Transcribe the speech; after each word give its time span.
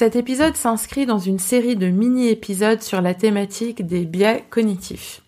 Cet 0.00 0.16
épisode 0.16 0.56
s'inscrit 0.56 1.04
dans 1.04 1.18
une 1.18 1.38
série 1.38 1.76
de 1.76 1.88
mini-épisodes 1.88 2.80
sur 2.80 3.02
la 3.02 3.12
thématique 3.12 3.86
des 3.86 4.06
biais 4.06 4.46
cognitifs. 4.48 5.20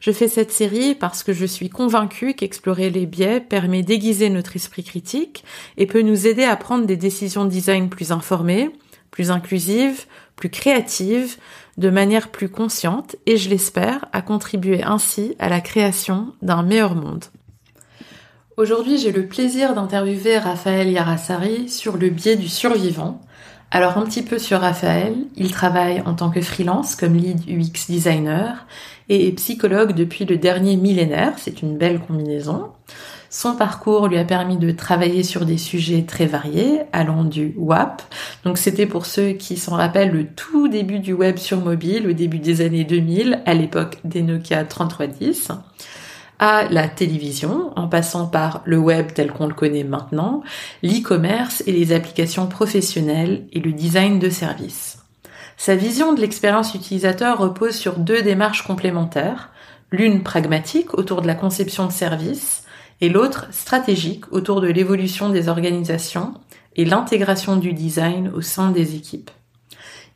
Je 0.00 0.10
fais 0.10 0.26
cette 0.26 0.50
série 0.50 0.96
parce 0.96 1.22
que 1.22 1.32
je 1.32 1.46
suis 1.46 1.68
convaincue 1.68 2.34
qu'explorer 2.34 2.90
les 2.90 3.06
biais 3.06 3.38
permet 3.38 3.84
d'aiguiser 3.84 4.28
notre 4.28 4.56
esprit 4.56 4.82
critique 4.82 5.44
et 5.76 5.86
peut 5.86 6.02
nous 6.02 6.26
aider 6.26 6.42
à 6.42 6.56
prendre 6.56 6.86
des 6.86 6.96
décisions 6.96 7.44
de 7.44 7.50
design 7.50 7.88
plus 7.88 8.10
informées, 8.10 8.70
plus 9.12 9.30
inclusives, 9.30 10.06
plus 10.34 10.50
créatives, 10.50 11.36
de 11.78 11.88
manière 11.88 12.32
plus 12.32 12.48
consciente 12.48 13.14
et, 13.26 13.36
je 13.36 13.48
l'espère, 13.48 14.06
à 14.12 14.22
contribuer 14.22 14.82
ainsi 14.82 15.36
à 15.38 15.48
la 15.48 15.60
création 15.60 16.32
d'un 16.42 16.64
meilleur 16.64 16.96
monde. 16.96 17.26
Aujourd'hui, 18.56 18.98
j'ai 18.98 19.12
le 19.12 19.28
plaisir 19.28 19.74
d'interviewer 19.74 20.38
Raphaël 20.38 20.90
Yarassari 20.90 21.68
sur 21.68 21.96
le 21.96 22.08
biais 22.08 22.34
du 22.34 22.48
survivant, 22.48 23.20
alors 23.76 23.98
un 23.98 24.06
petit 24.06 24.22
peu 24.22 24.38
sur 24.38 24.60
Raphaël, 24.60 25.14
il 25.36 25.50
travaille 25.50 26.02
en 26.06 26.14
tant 26.14 26.30
que 26.30 26.40
freelance 26.40 26.96
comme 26.96 27.14
lead 27.14 27.40
UX 27.46 27.90
designer 27.90 28.64
et 29.10 29.30
psychologue 29.32 29.92
depuis 29.92 30.24
le 30.24 30.38
dernier 30.38 30.76
millénaire, 30.76 31.34
c'est 31.36 31.60
une 31.60 31.76
belle 31.76 32.00
combinaison. 32.00 32.70
Son 33.28 33.54
parcours 33.54 34.08
lui 34.08 34.16
a 34.16 34.24
permis 34.24 34.56
de 34.56 34.70
travailler 34.70 35.22
sur 35.22 35.44
des 35.44 35.58
sujets 35.58 36.04
très 36.04 36.24
variés, 36.24 36.84
allant 36.94 37.22
du 37.22 37.52
WAP. 37.58 38.00
Donc 38.44 38.56
c'était 38.56 38.86
pour 38.86 39.04
ceux 39.04 39.32
qui 39.32 39.58
s'en 39.58 39.76
rappellent 39.76 40.12
le 40.12 40.26
tout 40.26 40.68
début 40.68 41.00
du 41.00 41.12
web 41.12 41.36
sur 41.36 41.60
mobile, 41.60 42.08
au 42.08 42.12
début 42.14 42.38
des 42.38 42.62
années 42.62 42.84
2000, 42.84 43.42
à 43.44 43.52
l'époque 43.52 43.98
des 44.04 44.22
Nokia 44.22 44.64
3310 44.64 45.50
à 46.38 46.64
la 46.70 46.88
télévision, 46.88 47.72
en 47.76 47.88
passant 47.88 48.26
par 48.26 48.62
le 48.64 48.78
web 48.78 49.12
tel 49.14 49.32
qu'on 49.32 49.46
le 49.46 49.54
connaît 49.54 49.84
maintenant, 49.84 50.42
l'e-commerce 50.82 51.62
et 51.66 51.72
les 51.72 51.92
applications 51.92 52.46
professionnelles 52.46 53.46
et 53.52 53.60
le 53.60 53.72
design 53.72 54.18
de 54.18 54.30
services. 54.30 54.98
Sa 55.56 55.74
vision 55.74 56.12
de 56.12 56.20
l'expérience 56.20 56.74
utilisateur 56.74 57.38
repose 57.38 57.74
sur 57.74 57.98
deux 57.98 58.22
démarches 58.22 58.62
complémentaires, 58.62 59.50
l'une 59.90 60.22
pragmatique 60.22 60.94
autour 60.94 61.22
de 61.22 61.26
la 61.26 61.34
conception 61.34 61.86
de 61.86 61.92
services 61.92 62.64
et 63.00 63.08
l'autre 63.08 63.46
stratégique 63.50 64.30
autour 64.32 64.60
de 64.60 64.68
l'évolution 64.68 65.30
des 65.30 65.48
organisations 65.48 66.34
et 66.76 66.84
l'intégration 66.84 67.56
du 67.56 67.72
design 67.72 68.30
au 68.34 68.42
sein 68.42 68.70
des 68.70 68.94
équipes. 68.94 69.30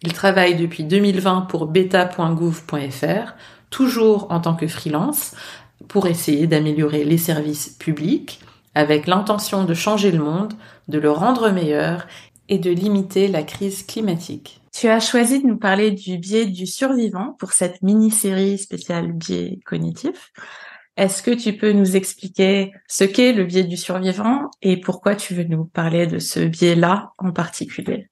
Il 0.03 0.13
travaille 0.13 0.57
depuis 0.57 0.85
2020 0.85 1.43
pour 1.43 1.67
beta.gouv.fr, 1.67 3.35
toujours 3.71 4.27
en 4.31 4.41
tant 4.41 4.55
que 4.55 4.67
freelance, 4.67 5.33
pour 5.91 6.07
essayer 6.07 6.47
d'améliorer 6.47 7.05
les 7.05 7.19
services 7.19 7.69
publics 7.69 8.41
avec 8.75 9.09
l'intention 9.09 9.65
de 9.65 9.75
changer 9.75 10.13
le 10.13 10.23
monde, 10.23 10.55
de 10.87 11.01
le 11.01 11.11
rendre 11.11 11.51
meilleur 11.51 12.07
et 12.49 12.59
de 12.59 12.71
limiter 12.71 13.27
la 13.27 13.43
crise 13.43 13.85
climatique. 13.85 14.61
Tu 14.73 14.87
as 14.87 15.01
choisi 15.01 15.43
de 15.43 15.49
nous 15.49 15.59
parler 15.59 15.91
du 15.91 16.17
biais 16.17 16.47
du 16.47 16.67
survivant 16.67 17.35
pour 17.41 17.53
cette 17.53 17.83
mini-série 17.83 18.57
spéciale 18.57 19.13
biais 19.13 19.59
cognitif. 19.67 20.33
Est-ce 20.97 21.25
que 21.25 21.33
tu 21.33 21.57
peux 21.57 21.73
nous 21.73 21.97
expliquer 21.97 22.73
ce 22.87 23.03
qu'est 23.03 23.33
le 23.33 23.45
biais 23.45 23.65
du 23.65 23.77
survivant 23.77 24.49
et 24.63 24.81
pourquoi 24.81 25.17
tu 25.17 25.35
veux 25.35 25.45
nous 25.45 25.65
parler 25.65 26.07
de 26.07 26.21
ce 26.21 26.39
biais-là 26.39 27.11
en 27.19 27.33
particulier? 27.33 28.09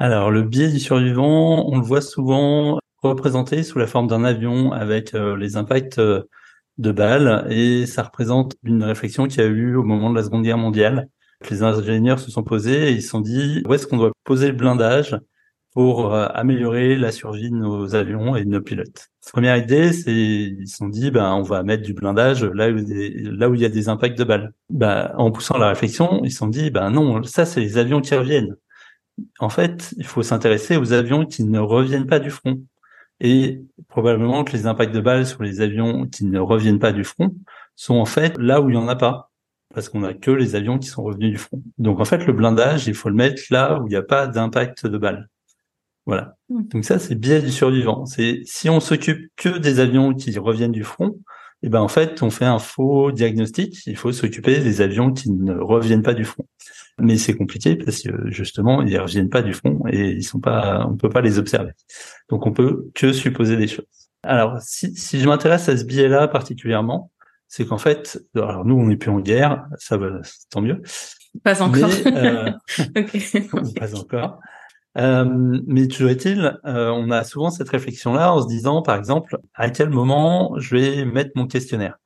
Alors, 0.00 0.32
le 0.32 0.42
biais 0.42 0.68
du 0.68 0.80
survivant, 0.80 1.64
on 1.68 1.78
le 1.78 1.84
voit 1.84 2.00
souvent 2.00 2.80
représenté 3.02 3.62
sous 3.62 3.78
la 3.78 3.86
forme 3.86 4.08
d'un 4.08 4.24
avion 4.24 4.72
avec 4.72 5.14
euh, 5.14 5.36
les 5.36 5.56
impacts 5.56 5.98
euh, 5.98 6.24
de 6.78 6.92
balles 6.92 7.46
et 7.50 7.86
ça 7.86 8.02
représente 8.04 8.56
une 8.62 8.84
réflexion 8.84 9.26
qu'il 9.26 9.40
y 9.40 9.44
a 9.44 9.48
eu 9.48 9.74
au 9.74 9.82
moment 9.82 10.10
de 10.10 10.16
la 10.16 10.22
Seconde 10.22 10.44
Guerre 10.44 10.58
mondiale. 10.58 11.08
Les 11.50 11.62
ingénieurs 11.62 12.18
se 12.18 12.30
sont 12.30 12.42
posés 12.42 12.88
et 12.88 12.92
ils 12.92 13.02
se 13.02 13.08
sont 13.08 13.20
dit 13.20 13.62
où 13.66 13.74
est-ce 13.74 13.86
qu'on 13.86 13.96
doit 13.96 14.12
poser 14.24 14.48
le 14.48 14.54
blindage 14.54 15.16
pour 15.74 16.14
euh, 16.14 16.26
améliorer 16.34 16.96
la 16.96 17.12
survie 17.12 17.50
de 17.50 17.56
nos 17.56 17.94
avions 17.94 18.34
et 18.36 18.44
de 18.44 18.50
nos 18.50 18.60
pilotes? 18.60 19.08
Première 19.32 19.56
idée, 19.56 19.92
c'est 19.92 20.12
ils 20.12 20.66
se 20.66 20.76
sont 20.76 20.88
dit 20.88 21.10
ben 21.10 21.32
on 21.34 21.42
va 21.42 21.62
mettre 21.62 21.82
du 21.82 21.94
blindage 21.94 22.44
là 22.44 22.70
où 22.70 22.76
là 22.76 23.48
où 23.50 23.54
il 23.54 23.60
y 23.60 23.64
a 23.64 23.68
des 23.68 23.88
impacts 23.88 24.18
de 24.18 24.24
balles. 24.24 24.52
Ben, 24.70 25.12
en 25.16 25.30
poussant 25.30 25.58
la 25.58 25.68
réflexion, 25.68 26.22
ils 26.24 26.32
se 26.32 26.38
sont 26.38 26.48
dit 26.48 26.70
ben 26.70 26.90
non, 26.90 27.22
ça 27.24 27.44
c'est 27.44 27.60
les 27.60 27.78
avions 27.78 28.00
qui 28.00 28.14
reviennent. 28.14 28.56
En 29.40 29.48
fait, 29.48 29.94
il 29.96 30.06
faut 30.06 30.22
s'intéresser 30.22 30.76
aux 30.76 30.92
avions 30.92 31.26
qui 31.26 31.44
ne 31.44 31.58
reviennent 31.58 32.06
pas 32.06 32.20
du 32.20 32.30
front. 32.30 32.60
Et 33.20 33.62
probablement 33.88 34.44
que 34.44 34.52
les 34.52 34.66
impacts 34.66 34.94
de 34.94 35.00
balles 35.00 35.26
sur 35.26 35.42
les 35.42 35.60
avions 35.60 36.06
qui 36.06 36.24
ne 36.24 36.38
reviennent 36.38 36.78
pas 36.78 36.92
du 36.92 37.04
front 37.04 37.34
sont 37.74 37.96
en 37.96 38.04
fait 38.04 38.36
là 38.38 38.60
où 38.60 38.70
il 38.70 38.74
y 38.74 38.78
en 38.78 38.88
a 38.88 38.96
pas. 38.96 39.30
Parce 39.74 39.88
qu'on 39.88 40.02
a 40.02 40.14
que 40.14 40.30
les 40.30 40.54
avions 40.54 40.78
qui 40.78 40.88
sont 40.88 41.02
revenus 41.02 41.30
du 41.30 41.38
front. 41.38 41.62
Donc 41.76 42.00
en 42.00 42.04
fait, 42.04 42.26
le 42.26 42.32
blindage, 42.32 42.86
il 42.86 42.94
faut 42.94 43.08
le 43.08 43.14
mettre 43.14 43.42
là 43.50 43.80
où 43.80 43.86
il 43.86 43.90
n'y 43.90 43.96
a 43.96 44.02
pas 44.02 44.26
d'impact 44.26 44.86
de 44.86 44.98
balles. 44.98 45.28
Voilà. 46.06 46.36
Hmm. 46.48 46.62
Donc 46.68 46.84
ça, 46.84 46.98
c'est 46.98 47.14
biais 47.14 47.42
du 47.42 47.50
survivant. 47.50 48.06
C'est 48.06 48.40
si 48.44 48.70
on 48.70 48.80
s'occupe 48.80 49.30
que 49.36 49.58
des 49.58 49.78
avions 49.78 50.14
qui 50.14 50.36
reviennent 50.38 50.72
du 50.72 50.84
front, 50.84 51.18
eh 51.62 51.68
ben 51.68 51.80
en 51.80 51.88
fait, 51.88 52.22
on 52.22 52.30
fait 52.30 52.44
un 52.44 52.58
faux 52.58 53.10
diagnostic. 53.10 53.84
Il 53.86 53.96
faut 53.96 54.12
s'occuper 54.12 54.60
des 54.60 54.80
avions 54.80 55.12
qui 55.12 55.30
ne 55.30 55.54
reviennent 55.54 56.02
pas 56.02 56.14
du 56.14 56.24
front. 56.24 56.46
Mais 57.00 57.16
c'est 57.16 57.34
compliqué 57.34 57.76
parce 57.76 58.02
que 58.02 58.30
justement, 58.30 58.82
ils 58.82 58.98
reviennent 58.98 59.28
pas 59.28 59.42
du 59.42 59.52
front 59.52 59.80
et 59.88 60.10
ils 60.10 60.22
sont 60.22 60.40
pas, 60.40 60.86
on 60.88 60.96
peut 60.96 61.08
pas 61.08 61.20
les 61.20 61.38
observer. 61.38 61.72
Donc 62.28 62.46
on 62.46 62.52
peut 62.52 62.88
que 62.94 63.12
supposer 63.12 63.56
des 63.56 63.68
choses. 63.68 63.86
Alors 64.22 64.58
si, 64.60 64.94
si 64.94 65.20
je 65.20 65.28
m'intéresse 65.28 65.68
à 65.68 65.76
ce 65.76 65.84
biais-là 65.84 66.28
particulièrement, 66.28 67.10
c'est 67.48 67.64
qu'en 67.64 67.78
fait, 67.78 68.20
alors 68.34 68.64
nous 68.64 68.76
on 68.76 68.86
n'est 68.86 68.96
plus 68.96 69.10
en 69.10 69.20
guerre, 69.20 69.64
ça 69.78 69.96
va, 69.96 70.20
tant 70.50 70.60
mieux. 70.60 70.82
Pas 71.42 71.62
encore. 71.62 71.90
Mais, 72.04 72.26
euh, 72.26 72.50
Pas 73.76 73.94
encore. 73.94 74.40
Euh, 74.98 75.60
mais 75.66 75.86
toujours 75.86 76.10
est-il, 76.10 76.58
euh, 76.64 76.90
on 76.90 77.10
a 77.10 77.22
souvent 77.22 77.50
cette 77.50 77.68
réflexion-là 77.68 78.32
en 78.32 78.42
se 78.42 78.48
disant, 78.48 78.82
par 78.82 78.96
exemple, 78.96 79.38
à 79.54 79.70
quel 79.70 79.90
moment 79.90 80.58
je 80.58 80.76
vais 80.76 81.04
mettre 81.04 81.30
mon 81.36 81.46
questionnaire? 81.46 81.98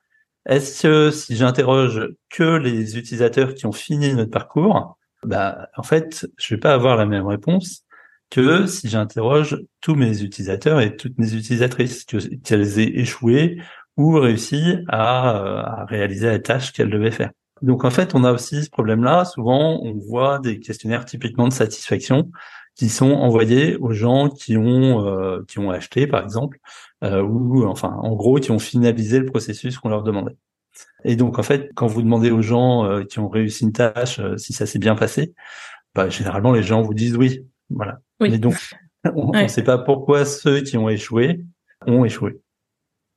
Est-ce 0.45 0.83
que 0.83 1.11
si 1.11 1.35
j'interroge 1.35 2.09
que 2.29 2.57
les 2.57 2.97
utilisateurs 2.97 3.55
qui 3.55 3.65
ont 3.65 3.71
fini 3.71 4.13
notre 4.13 4.31
parcours, 4.31 4.97
bah 5.23 5.69
en 5.77 5.83
fait, 5.83 6.27
je 6.37 6.53
vais 6.53 6.59
pas 6.59 6.73
avoir 6.73 6.97
la 6.97 7.05
même 7.05 7.25
réponse 7.25 7.85
que 8.29 8.67
si 8.67 8.89
j'interroge 8.89 9.57
tous 9.81 9.95
mes 9.95 10.21
utilisateurs 10.21 10.81
et 10.81 10.95
toutes 10.95 11.17
mes 11.17 11.33
utilisatrices, 11.33 12.05
qu'elles 12.43 12.79
aient 12.79 12.99
échoué 12.99 13.61
ou 13.97 14.13
réussi 14.19 14.77
à 14.89 15.85
réaliser 15.87 16.27
la 16.27 16.39
tâche 16.39 16.73
qu'elles 16.73 16.89
devaient 16.89 17.11
faire. 17.11 17.31
Donc 17.61 17.85
en 17.85 17.91
fait, 17.91 18.13
on 18.15 18.23
a 18.23 18.33
aussi 18.33 18.63
ce 18.63 18.69
problème-là. 18.69 19.23
Souvent, 19.25 19.79
on 19.81 19.93
voit 19.93 20.39
des 20.39 20.59
questionnaires 20.59 21.05
typiquement 21.05 21.47
de 21.47 21.53
satisfaction 21.53 22.29
qui 22.75 22.89
sont 22.89 23.11
envoyés 23.11 23.77
aux 23.77 23.93
gens 23.93 24.29
qui 24.29 24.57
ont 24.57 25.05
euh, 25.05 25.43
qui 25.47 25.59
ont 25.59 25.69
acheté 25.69 26.07
par 26.07 26.23
exemple 26.23 26.59
euh, 27.03 27.21
ou 27.21 27.65
enfin 27.65 27.89
en 28.01 28.15
gros 28.15 28.39
qui 28.39 28.51
ont 28.51 28.59
finalisé 28.59 29.19
le 29.19 29.25
processus 29.25 29.77
qu'on 29.77 29.89
leur 29.89 30.03
demandait. 30.03 30.37
Et 31.03 31.15
donc 31.15 31.37
en 31.37 31.43
fait 31.43 31.69
quand 31.75 31.87
vous 31.87 32.01
demandez 32.01 32.31
aux 32.31 32.41
gens 32.41 32.85
euh, 32.85 33.03
qui 33.03 33.19
ont 33.19 33.29
réussi 33.29 33.63
une 33.65 33.73
tâche 33.73 34.19
si 34.37 34.53
ça 34.53 34.65
s'est 34.65 34.79
bien 34.79 34.95
passé, 34.95 35.33
bah, 35.93 36.09
généralement 36.09 36.51
les 36.51 36.63
gens 36.63 36.81
vous 36.81 36.93
disent 36.93 37.15
oui, 37.15 37.45
voilà. 37.69 37.99
Oui. 38.19 38.31
Mais 38.31 38.39
donc 38.39 38.55
on 39.15 39.31
ne 39.31 39.47
sait 39.47 39.63
pas 39.63 39.77
pourquoi 39.77 40.25
ceux 40.25 40.61
qui 40.61 40.77
ont 40.77 40.89
échoué 40.89 41.45
ont 41.85 42.05
échoué. 42.05 42.41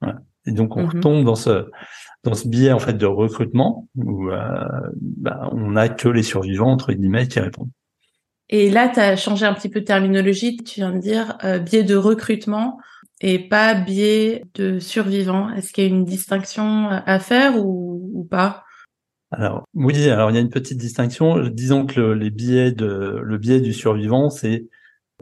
Voilà. 0.02 0.20
Et 0.44 0.52
donc 0.52 0.76
on 0.76 0.82
mm-hmm. 0.82 0.96
retombe 0.96 1.25
dans 1.25 1.34
ce 1.34 1.70
dans 2.25 2.34
ce 2.34 2.46
biais 2.46 2.72
en 2.72 2.78
fait 2.78 2.94
de 2.94 3.06
recrutement 3.06 3.88
où 3.94 4.28
bah, 4.28 5.48
on 5.52 5.70
n'a 5.70 5.88
que 5.88 6.08
les 6.08 6.22
survivants 6.22 6.72
entre 6.72 6.92
guillemets 6.92 7.26
qui 7.26 7.40
répondent. 7.40 7.70
Et 8.48 8.70
là, 8.70 8.88
tu 8.88 9.00
as 9.00 9.16
changé 9.16 9.44
un 9.44 9.54
petit 9.54 9.69
peu 9.69 9.81
de 9.81 9.84
terminologie. 9.84 10.56
Tu 10.56 10.81
viens 10.81 10.93
de 10.93 10.98
dire 10.98 11.37
euh, 11.44 11.58
biais 11.58 11.82
de 11.82 11.96
recrutement 11.96 12.78
et 13.20 13.38
pas 13.38 13.75
biais 13.75 14.44
de 14.54 14.78
survivant. 14.78 15.50
Est-ce 15.50 15.72
qu'il 15.72 15.84
y 15.84 15.87
a 15.87 15.90
une 15.90 16.04
distinction 16.04 16.88
à 16.88 17.19
faire 17.19 17.58
ou, 17.58 18.10
ou 18.14 18.25
pas? 18.25 18.64
Alors 19.32 19.64
oui, 19.75 20.08
alors 20.08 20.31
il 20.31 20.34
y 20.34 20.38
a 20.38 20.40
une 20.40 20.50
petite 20.50 20.78
distinction. 20.78 21.48
Disons 21.48 21.87
que 21.87 22.00
le, 22.00 22.14
les 22.14 22.31
biais 22.31 22.70
de 22.70 23.20
le 23.22 23.38
biais 23.38 23.60
du 23.60 23.72
survivant, 23.72 24.31
c'est 24.31 24.69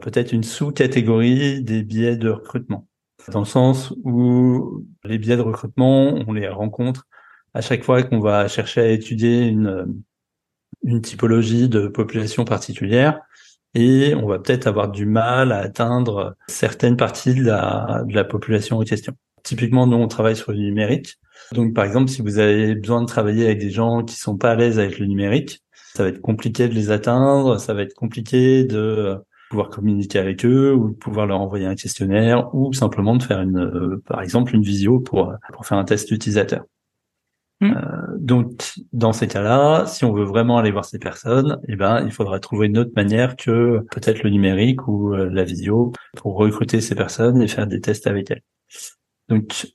peut-être 0.01 0.31
une 0.31 0.43
sous-catégorie 0.43 1.63
des 1.63 1.83
biais 1.83 2.15
de 2.17 2.29
recrutement, 2.29 2.87
dans 3.31 3.39
le 3.39 3.45
sens 3.45 3.93
où 4.03 4.85
les 5.03 5.17
biais 5.17 5.37
de 5.37 5.41
recrutement, 5.41 6.13
on 6.27 6.33
les 6.33 6.47
rencontre 6.47 7.07
à 7.53 7.61
chaque 7.61 7.83
fois 7.83 8.03
qu'on 8.03 8.19
va 8.19 8.47
chercher 8.47 8.81
à 8.81 8.89
étudier 8.89 9.45
une 9.45 10.03
une 10.85 11.01
typologie 11.01 11.67
de 11.67 11.87
population 11.87 12.45
particulière 12.45 13.19
et 13.75 14.15
on 14.15 14.25
va 14.25 14.39
peut-être 14.39 14.67
avoir 14.67 14.89
du 14.89 15.05
mal 15.05 15.51
à 15.51 15.57
atteindre 15.57 16.35
certaines 16.47 16.95
parties 16.95 17.35
de 17.35 17.43
la, 17.43 18.23
population 18.23 18.77
en 18.77 18.83
question. 18.83 19.13
Typiquement, 19.43 19.85
nous, 19.85 19.97
on 19.97 20.07
travaille 20.07 20.37
sur 20.37 20.53
le 20.53 20.59
numérique. 20.59 21.15
Donc, 21.51 21.73
par 21.73 21.83
exemple, 21.83 22.09
si 22.09 22.21
vous 22.21 22.39
avez 22.39 22.73
besoin 22.73 23.01
de 23.01 23.05
travailler 23.05 23.45
avec 23.45 23.59
des 23.59 23.69
gens 23.69 24.03
qui 24.03 24.15
sont 24.15 24.37
pas 24.37 24.51
à 24.51 24.55
l'aise 24.55 24.79
avec 24.79 24.97
le 24.97 25.05
numérique, 25.05 25.61
ça 25.93 26.03
va 26.03 26.09
être 26.09 26.21
compliqué 26.21 26.69
de 26.69 26.73
les 26.73 26.89
atteindre, 26.89 27.59
ça 27.59 27.73
va 27.73 27.81
être 27.81 27.93
compliqué 27.93 28.63
de 28.63 29.17
pouvoir 29.49 29.69
communiquer 29.69 30.19
avec 30.19 30.45
eux 30.45 30.73
ou 30.73 30.89
de 30.89 30.95
pouvoir 30.95 31.27
leur 31.27 31.41
envoyer 31.41 31.65
un 31.65 31.75
questionnaire 31.75 32.53
ou 32.55 32.73
simplement 32.73 33.15
de 33.17 33.23
faire 33.23 33.41
une, 33.41 33.59
euh, 33.59 34.01
par 34.07 34.21
exemple, 34.21 34.55
une 34.55 34.63
visio 34.63 34.99
pour, 34.99 35.33
pour 35.53 35.65
faire 35.65 35.77
un 35.77 35.83
test 35.83 36.09
utilisateur. 36.11 36.63
Mm. 37.61 37.71
Euh, 37.71 38.17
donc, 38.17 38.73
dans 38.91 39.13
ces 39.13 39.27
cas-là, 39.27 39.85
si 39.85 40.05
on 40.05 40.13
veut 40.13 40.25
vraiment 40.25 40.57
aller 40.57 40.71
voir 40.71 40.85
ces 40.85 40.99
personnes, 40.99 41.59
eh 41.67 41.75
ben, 41.75 42.03
il 42.05 42.11
faudra 42.11 42.39
trouver 42.39 42.67
une 42.67 42.77
autre 42.77 42.91
manière 42.95 43.35
que 43.35 43.85
peut-être 43.91 44.23
le 44.23 44.29
numérique 44.29 44.87
ou 44.87 45.13
euh, 45.13 45.29
la 45.29 45.43
visio 45.43 45.93
pour 46.17 46.35
recruter 46.35 46.81
ces 46.81 46.95
personnes 46.95 47.41
et 47.41 47.47
faire 47.47 47.67
des 47.67 47.81
tests 47.81 48.07
avec 48.07 48.31
elles. 48.31 48.43
Donc, 49.29 49.67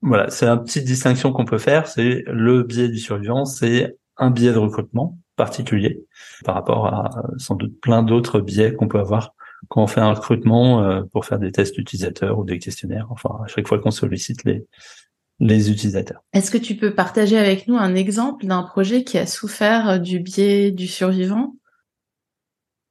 voilà, 0.00 0.30
c'est 0.30 0.46
une 0.46 0.62
petite 0.62 0.84
distinction 0.84 1.32
qu'on 1.32 1.44
peut 1.44 1.58
faire. 1.58 1.86
C'est 1.86 2.24
le 2.26 2.62
biais 2.62 2.88
du 2.88 2.98
survivant, 2.98 3.44
c'est 3.44 3.96
un 4.16 4.30
biais 4.30 4.52
de 4.52 4.58
recrutement 4.58 5.18
particulier 5.36 6.04
par 6.44 6.54
rapport 6.54 6.86
à 6.86 7.10
sans 7.38 7.56
doute 7.56 7.80
plein 7.80 8.02
d'autres 8.02 8.40
biais 8.40 8.74
qu'on 8.74 8.86
peut 8.88 9.00
avoir 9.00 9.34
quand 9.68 9.82
on 9.82 9.86
fait 9.86 10.00
un 10.00 10.12
recrutement 10.12 10.82
euh, 10.82 11.02
pour 11.12 11.24
faire 11.24 11.38
des 11.38 11.52
tests 11.52 11.78
utilisateurs 11.78 12.38
ou 12.38 12.44
des 12.44 12.58
questionnaires. 12.58 13.06
Enfin, 13.10 13.40
à 13.44 13.46
chaque 13.46 13.66
fois 13.66 13.78
qu'on 13.78 13.90
sollicite 13.90 14.44
les 14.44 14.66
les 15.40 15.70
utilisateurs. 15.70 16.22
Est-ce 16.32 16.50
que 16.50 16.58
tu 16.58 16.76
peux 16.76 16.94
partager 16.94 17.38
avec 17.38 17.66
nous 17.66 17.76
un 17.76 17.94
exemple 17.94 18.46
d'un 18.46 18.62
projet 18.62 19.04
qui 19.04 19.18
a 19.18 19.26
souffert 19.26 19.88
euh, 19.88 19.98
du 19.98 20.20
biais 20.20 20.70
du 20.70 20.86
survivant? 20.86 21.56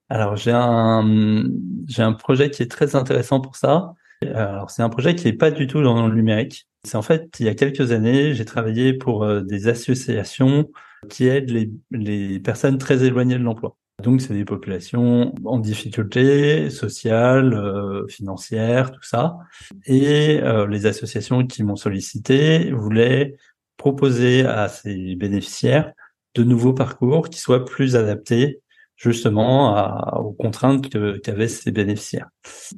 Alors 0.09 0.35
j'ai 0.35 0.51
un 0.53 1.45
j'ai 1.87 2.03
un 2.03 2.13
projet 2.13 2.49
qui 2.49 2.61
est 2.61 2.69
très 2.69 2.95
intéressant 2.95 3.39
pour 3.39 3.55
ça. 3.55 3.93
Alors 4.21 4.69
c'est 4.69 4.83
un 4.83 4.89
projet 4.89 5.15
qui 5.15 5.25
n'est 5.25 5.33
pas 5.33 5.51
du 5.51 5.67
tout 5.67 5.81
dans 5.81 6.07
le 6.07 6.13
numérique. 6.13 6.67
C'est 6.83 6.97
en 6.97 7.01
fait 7.01 7.29
il 7.39 7.45
y 7.45 7.49
a 7.49 7.55
quelques 7.55 7.91
années 7.91 8.33
j'ai 8.33 8.45
travaillé 8.45 8.93
pour 8.93 9.23
euh, 9.23 9.41
des 9.41 9.67
associations 9.67 10.69
qui 11.09 11.27
aident 11.27 11.49
les, 11.49 11.71
les 11.91 12.39
personnes 12.39 12.77
très 12.77 13.03
éloignées 13.03 13.37
de 13.37 13.43
l'emploi. 13.43 13.77
Donc, 14.03 14.21
c'est 14.21 14.33
des 14.33 14.43
populations 14.43 15.33
en 15.45 15.59
difficulté 15.59 16.69
sociale, 16.69 17.53
euh, 17.53 18.05
financière, 18.09 18.91
tout 18.91 19.01
ça. 19.01 19.37
Et 19.85 20.41
euh, 20.41 20.67
les 20.67 20.85
associations 20.85 21.47
qui 21.47 21.63
m'ont 21.63 21.77
sollicité 21.77 22.71
voulaient 22.71 23.37
proposer 23.77 24.45
à 24.45 24.67
ces 24.67 25.15
bénéficiaires 25.15 25.93
de 26.35 26.43
nouveaux 26.43 26.73
parcours 26.73 27.29
qui 27.29 27.39
soient 27.39 27.63
plus 27.63 27.95
adaptés 27.95 28.59
justement 28.95 29.75
à, 29.75 30.19
aux 30.19 30.33
contraintes 30.33 30.89
qu'avaient 31.21 31.47
ces 31.47 31.71
bénéficiaires. 31.71 32.29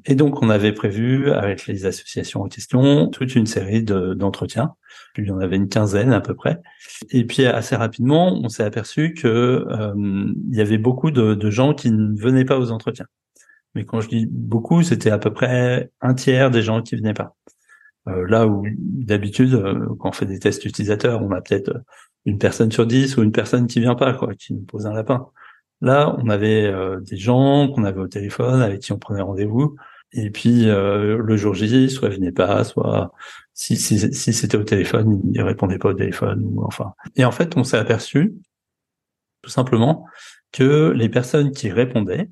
Et 0.06 0.16
donc, 0.16 0.42
on 0.42 0.50
avait 0.50 0.74
prévu 0.74 1.32
avec 1.32 1.68
les 1.68 1.86
associations 1.86 2.42
en 2.42 2.48
question 2.48 3.10
toute 3.10 3.36
une 3.36 3.46
série 3.46 3.84
d'entretiens. 3.84 4.74
il 5.18 5.26
y 5.26 5.32
en 5.32 5.40
avait 5.40 5.58
une 5.58 5.70
quinzaine 5.70 6.14
à 6.14 6.22
peu 6.22 6.36
près. 6.36 6.62
Et 7.12 7.26
puis 7.26 7.46
assez 7.46 7.76
rapidement, 7.76 8.34
on 8.34 8.50
s'est 8.50 8.64
aperçu 8.64 9.14
que 9.14 9.28
euh, 9.28 9.94
il 10.50 10.58
y 10.58 10.62
avait 10.62 10.78
beaucoup 10.78 11.12
de, 11.12 11.34
de, 11.34 11.50
gens 11.50 11.74
qui 11.74 11.92
ne 11.92 12.20
venaient 12.20 12.46
pas 12.46 12.60
aux 12.60 12.72
entretiens. 12.72 13.08
Mais 13.76 13.86
quand 13.86 14.02
je 14.02 14.08
dis 14.08 14.28
beaucoup, 14.30 14.84
c'était 14.84 15.12
à 15.12 15.18
peu 15.18 15.34
près 15.34 15.92
un 16.02 16.14
tiers 16.14 16.50
des 16.50 16.62
gens 16.62 16.82
qui 16.82 16.96
venaient 16.96 17.14
pas. 17.14 17.36
Euh, 18.08 18.26
là 18.28 18.48
où 18.48 18.66
d'habitude, 18.78 19.54
euh, 19.56 19.88
quand 20.00 20.10
on 20.10 20.12
fait 20.12 20.26
des 20.26 20.40
tests 20.40 20.64
utilisateurs, 20.66 21.22
on 21.24 21.32
a 21.32 21.42
peut-être 21.42 21.74
une 22.26 22.38
personne 22.38 22.72
sur 22.72 22.86
dix 22.86 23.18
ou 23.18 23.24
une 23.24 23.32
personne 23.32 23.68
qui 23.68 23.80
vient 23.80 23.96
pas, 23.96 24.14
quoi, 24.14 24.34
qui 24.36 24.54
nous 24.54 24.62
pose 24.62 24.86
un 24.86 24.94
lapin. 24.94 25.28
Là, 25.82 26.16
on 26.20 26.30
avait 26.30 26.66
euh, 26.66 27.00
des 27.02 27.18
gens 27.18 27.70
qu'on 27.70 27.84
avait 27.84 28.00
au 28.00 28.08
téléphone, 28.08 28.62
avec 28.62 28.82
qui 28.82 28.92
on 28.92 29.00
prenait 29.00 29.22
rendez-vous. 29.22 29.76
Et 30.12 30.30
puis 30.30 30.70
euh, 30.70 31.18
le 31.18 31.38
jour 31.38 31.54
J, 31.54 31.90
soit 31.90 32.10
il 32.10 32.16
venait 32.16 32.32
pas, 32.32 32.64
soit 32.64 33.12
si, 33.54 33.76
si, 33.76 34.14
si 34.14 34.34
c'était 34.34 34.58
au 34.58 34.64
téléphone, 34.64 35.22
il 35.34 35.42
répondait 35.42 35.78
pas 35.78 35.90
au 35.90 35.94
téléphone. 35.94 36.42
Ou 36.46 36.64
enfin. 36.64 36.94
Et 37.16 37.26
en 37.26 37.32
fait, 37.32 37.58
on 37.58 37.64
s'est 37.64 37.78
aperçu 37.78 38.34
tout 39.42 39.50
simplement 39.50 40.06
que 40.52 40.92
les 40.96 41.10
personnes 41.10 41.52
qui 41.52 41.70
répondaient, 41.70 42.30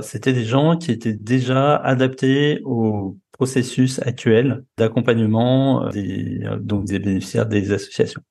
c'était 0.00 0.32
des 0.32 0.44
gens 0.44 0.76
qui 0.76 0.90
étaient 0.90 1.14
déjà 1.14 1.76
adaptés 1.76 2.60
au 2.64 3.18
processus 3.32 4.00
actuel 4.00 4.64
d'accompagnement 4.78 5.88
des 5.90 6.40
donc 6.60 6.86
des 6.86 6.98
bénéficiaires 6.98 7.46
des 7.46 7.72
associations. 7.72 8.22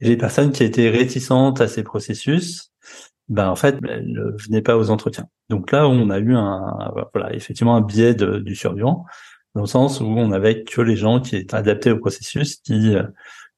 Et 0.00 0.08
les 0.08 0.16
personnes 0.16 0.52
qui 0.52 0.64
étaient 0.64 0.90
réticentes 0.90 1.60
à 1.60 1.68
ces 1.68 1.82
processus, 1.82 2.69
ben 3.30 3.48
en 3.48 3.56
fait, 3.56 3.78
elle 3.88 4.12
ne 4.12 4.32
venait 4.42 4.60
pas 4.60 4.76
aux 4.76 4.90
entretiens. 4.90 5.28
Donc 5.48 5.70
là, 5.70 5.88
on 5.88 6.10
a 6.10 6.18
eu 6.18 6.34
un, 6.34 6.92
voilà, 7.14 7.32
effectivement 7.32 7.76
un 7.76 7.80
biais 7.80 8.14
du 8.14 8.56
survivant, 8.56 9.06
dans 9.54 9.62
le 9.62 9.68
sens 9.68 10.00
où 10.00 10.04
on 10.04 10.32
avait 10.32 10.64
que 10.64 10.80
les 10.80 10.96
gens 10.96 11.20
qui 11.20 11.36
étaient 11.36 11.54
adaptés 11.54 11.92
au 11.92 11.98
processus, 11.98 12.56
qui, 12.56 12.94
euh, 12.94 13.04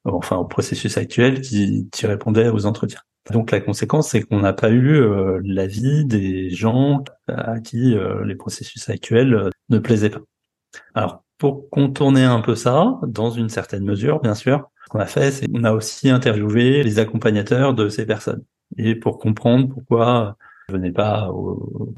enfin 0.04 0.36
au 0.36 0.44
processus 0.44 0.98
actuel, 0.98 1.40
qui, 1.40 1.88
qui 1.90 2.06
répondaient 2.06 2.48
aux 2.48 2.66
entretiens. 2.66 3.00
Donc 3.30 3.50
la 3.50 3.60
conséquence, 3.60 4.10
c'est 4.10 4.22
qu'on 4.22 4.40
n'a 4.40 4.52
pas 4.52 4.70
eu 4.70 4.94
euh, 4.96 5.40
l'avis 5.44 6.04
des 6.04 6.50
gens 6.50 7.02
à 7.28 7.60
qui 7.60 7.96
euh, 7.96 8.24
les 8.26 8.34
processus 8.34 8.90
actuels 8.90 9.50
ne 9.70 9.78
plaisaient 9.78 10.10
pas. 10.10 10.20
Alors 10.94 11.24
pour 11.38 11.70
contourner 11.70 12.24
un 12.24 12.40
peu 12.40 12.54
ça, 12.54 12.98
dans 13.06 13.30
une 13.30 13.48
certaine 13.48 13.84
mesure, 13.84 14.20
bien 14.20 14.34
sûr, 14.34 14.70
ce 14.84 14.90
qu'on 14.90 15.00
a 15.00 15.06
fait, 15.06 15.30
c'est 15.30 15.48
qu'on 15.48 15.64
a 15.64 15.72
aussi 15.72 16.10
interviewé 16.10 16.82
les 16.82 16.98
accompagnateurs 16.98 17.74
de 17.74 17.88
ces 17.88 18.04
personnes 18.04 18.44
et 18.76 18.94
pour 18.94 19.18
comprendre 19.18 19.68
pourquoi 19.68 20.36
je 20.68 20.74
venais 20.74 20.92
pas 20.92 21.30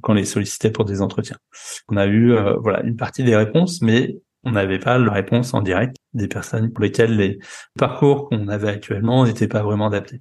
quand 0.02 0.14
les 0.14 0.24
sollicitait 0.24 0.70
pour 0.70 0.84
des 0.84 1.00
entretiens. 1.02 1.38
On 1.88 1.96
a 1.96 2.06
eu 2.06 2.32
euh, 2.32 2.56
voilà 2.56 2.82
une 2.82 2.96
partie 2.96 3.24
des 3.24 3.36
réponses, 3.36 3.82
mais 3.82 4.16
on 4.44 4.52
n'avait 4.52 4.78
pas 4.78 4.98
la 4.98 5.12
réponse 5.12 5.54
en 5.54 5.62
direct 5.62 5.96
des 6.12 6.28
personnes 6.28 6.72
pour 6.72 6.82
lesquelles 6.82 7.16
les 7.16 7.38
parcours 7.78 8.28
qu'on 8.28 8.48
avait 8.48 8.68
actuellement 8.68 9.24
n'étaient 9.24 9.48
pas 9.48 9.62
vraiment 9.62 9.86
adaptés. 9.86 10.20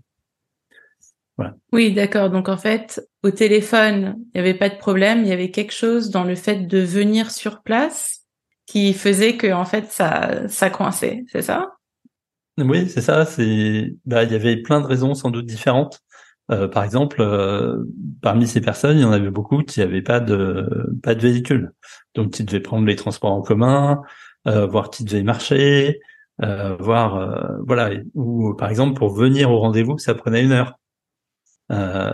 Voilà. 1.37 1.55
Oui, 1.71 1.93
d'accord. 1.93 2.29
Donc 2.29 2.47
en 2.47 2.57
fait, 2.57 3.01
au 3.23 3.31
téléphone, 3.31 4.15
il 4.33 4.41
n'y 4.41 4.47
avait 4.47 4.57
pas 4.57 4.69
de 4.69 4.77
problème. 4.77 5.21
Il 5.21 5.27
y 5.27 5.31
avait 5.31 5.51
quelque 5.51 5.73
chose 5.73 6.09
dans 6.09 6.23
le 6.23 6.35
fait 6.35 6.67
de 6.67 6.79
venir 6.79 7.31
sur 7.31 7.63
place 7.63 8.21
qui 8.65 8.93
faisait 8.93 9.35
que 9.35 9.51
en 9.51 9.65
fait 9.65 9.91
ça 9.91 10.47
ça 10.47 10.69
coinçait. 10.69 11.25
C'est 11.31 11.41
ça? 11.41 11.73
Oui, 12.57 12.87
c'est 12.87 13.01
ça. 13.01 13.25
C'est 13.25 13.95
bah 14.05 14.23
il 14.23 14.31
y 14.31 14.35
avait 14.35 14.57
plein 14.57 14.79
de 14.79 14.85
raisons 14.85 15.15
sans 15.15 15.31
doute 15.31 15.45
différentes. 15.45 16.01
Euh, 16.51 16.67
par 16.67 16.83
exemple, 16.83 17.21
euh, 17.21 17.85
parmi 18.21 18.47
ces 18.47 18.61
personnes, 18.61 18.97
il 18.97 19.01
y 19.01 19.05
en 19.05 19.11
avait 19.11 19.31
beaucoup 19.31 19.63
qui 19.63 19.79
n'avaient 19.79 20.01
pas 20.01 20.19
de 20.19 20.67
pas 21.01 21.15
de 21.15 21.21
véhicule, 21.21 21.71
donc 22.15 22.31
qui 22.31 22.43
devaient 22.43 22.59
prendre 22.59 22.85
les 22.85 22.95
transports 22.95 23.31
en 23.31 23.41
commun, 23.41 24.01
euh, 24.47 24.65
voire 24.67 24.89
qui 24.89 25.05
devaient 25.05 25.23
marcher, 25.23 26.01
euh, 26.43 26.75
voire 26.77 27.59
voilà, 27.65 27.91
ou 28.15 28.53
par 28.55 28.69
exemple 28.69 28.95
pour 28.95 29.13
venir 29.13 29.51
au 29.51 29.59
rendez-vous, 29.59 29.97
ça 29.97 30.15
prenait 30.15 30.43
une 30.43 30.51
heure. 30.51 30.79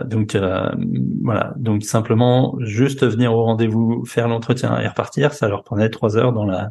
donc 0.06 0.36
voilà, 1.24 1.54
donc 1.56 1.82
simplement 1.82 2.56
juste 2.60 3.04
venir 3.04 3.34
au 3.34 3.44
rendez-vous, 3.44 4.04
faire 4.06 4.28
l'entretien 4.28 4.80
et 4.80 4.88
repartir, 4.88 5.32
ça 5.34 5.48
leur 5.48 5.64
prenait 5.64 5.90
trois 5.90 6.16
heures 6.16 6.32
dans 6.32 6.44
la, 6.44 6.70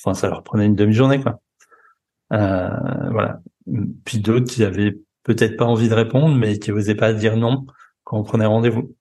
enfin 0.00 0.14
ça 0.14 0.28
leur 0.28 0.42
prenait 0.44 0.66
une 0.66 0.76
demi-journée 0.76 1.20
quoi. 1.20 1.40
voilà. 2.30 3.40
Puis 4.04 4.20
d'autres 4.20 4.50
qui 4.50 4.64
avaient 4.64 4.96
peut-être 5.22 5.56
pas 5.56 5.64
envie 5.64 5.88
de 5.88 5.94
répondre, 5.94 6.34
mais 6.34 6.58
qui 6.58 6.70
n'osaient 6.70 6.94
pas 6.94 7.12
dire 7.12 7.36
non 7.36 7.66
quand 8.04 8.18
on 8.18 8.22
prenait 8.22 8.46
rendez-vous. 8.46 8.94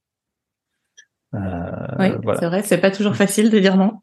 Euh, 1.35 1.39
oui, 1.99 2.09
c'est 2.39 2.47
vrai, 2.47 2.63
c'est 2.63 2.79
pas 2.79 2.91
toujours 2.91 3.15
facile 3.15 3.49
de 3.49 3.59
dire 3.59 3.77
non. 3.77 3.93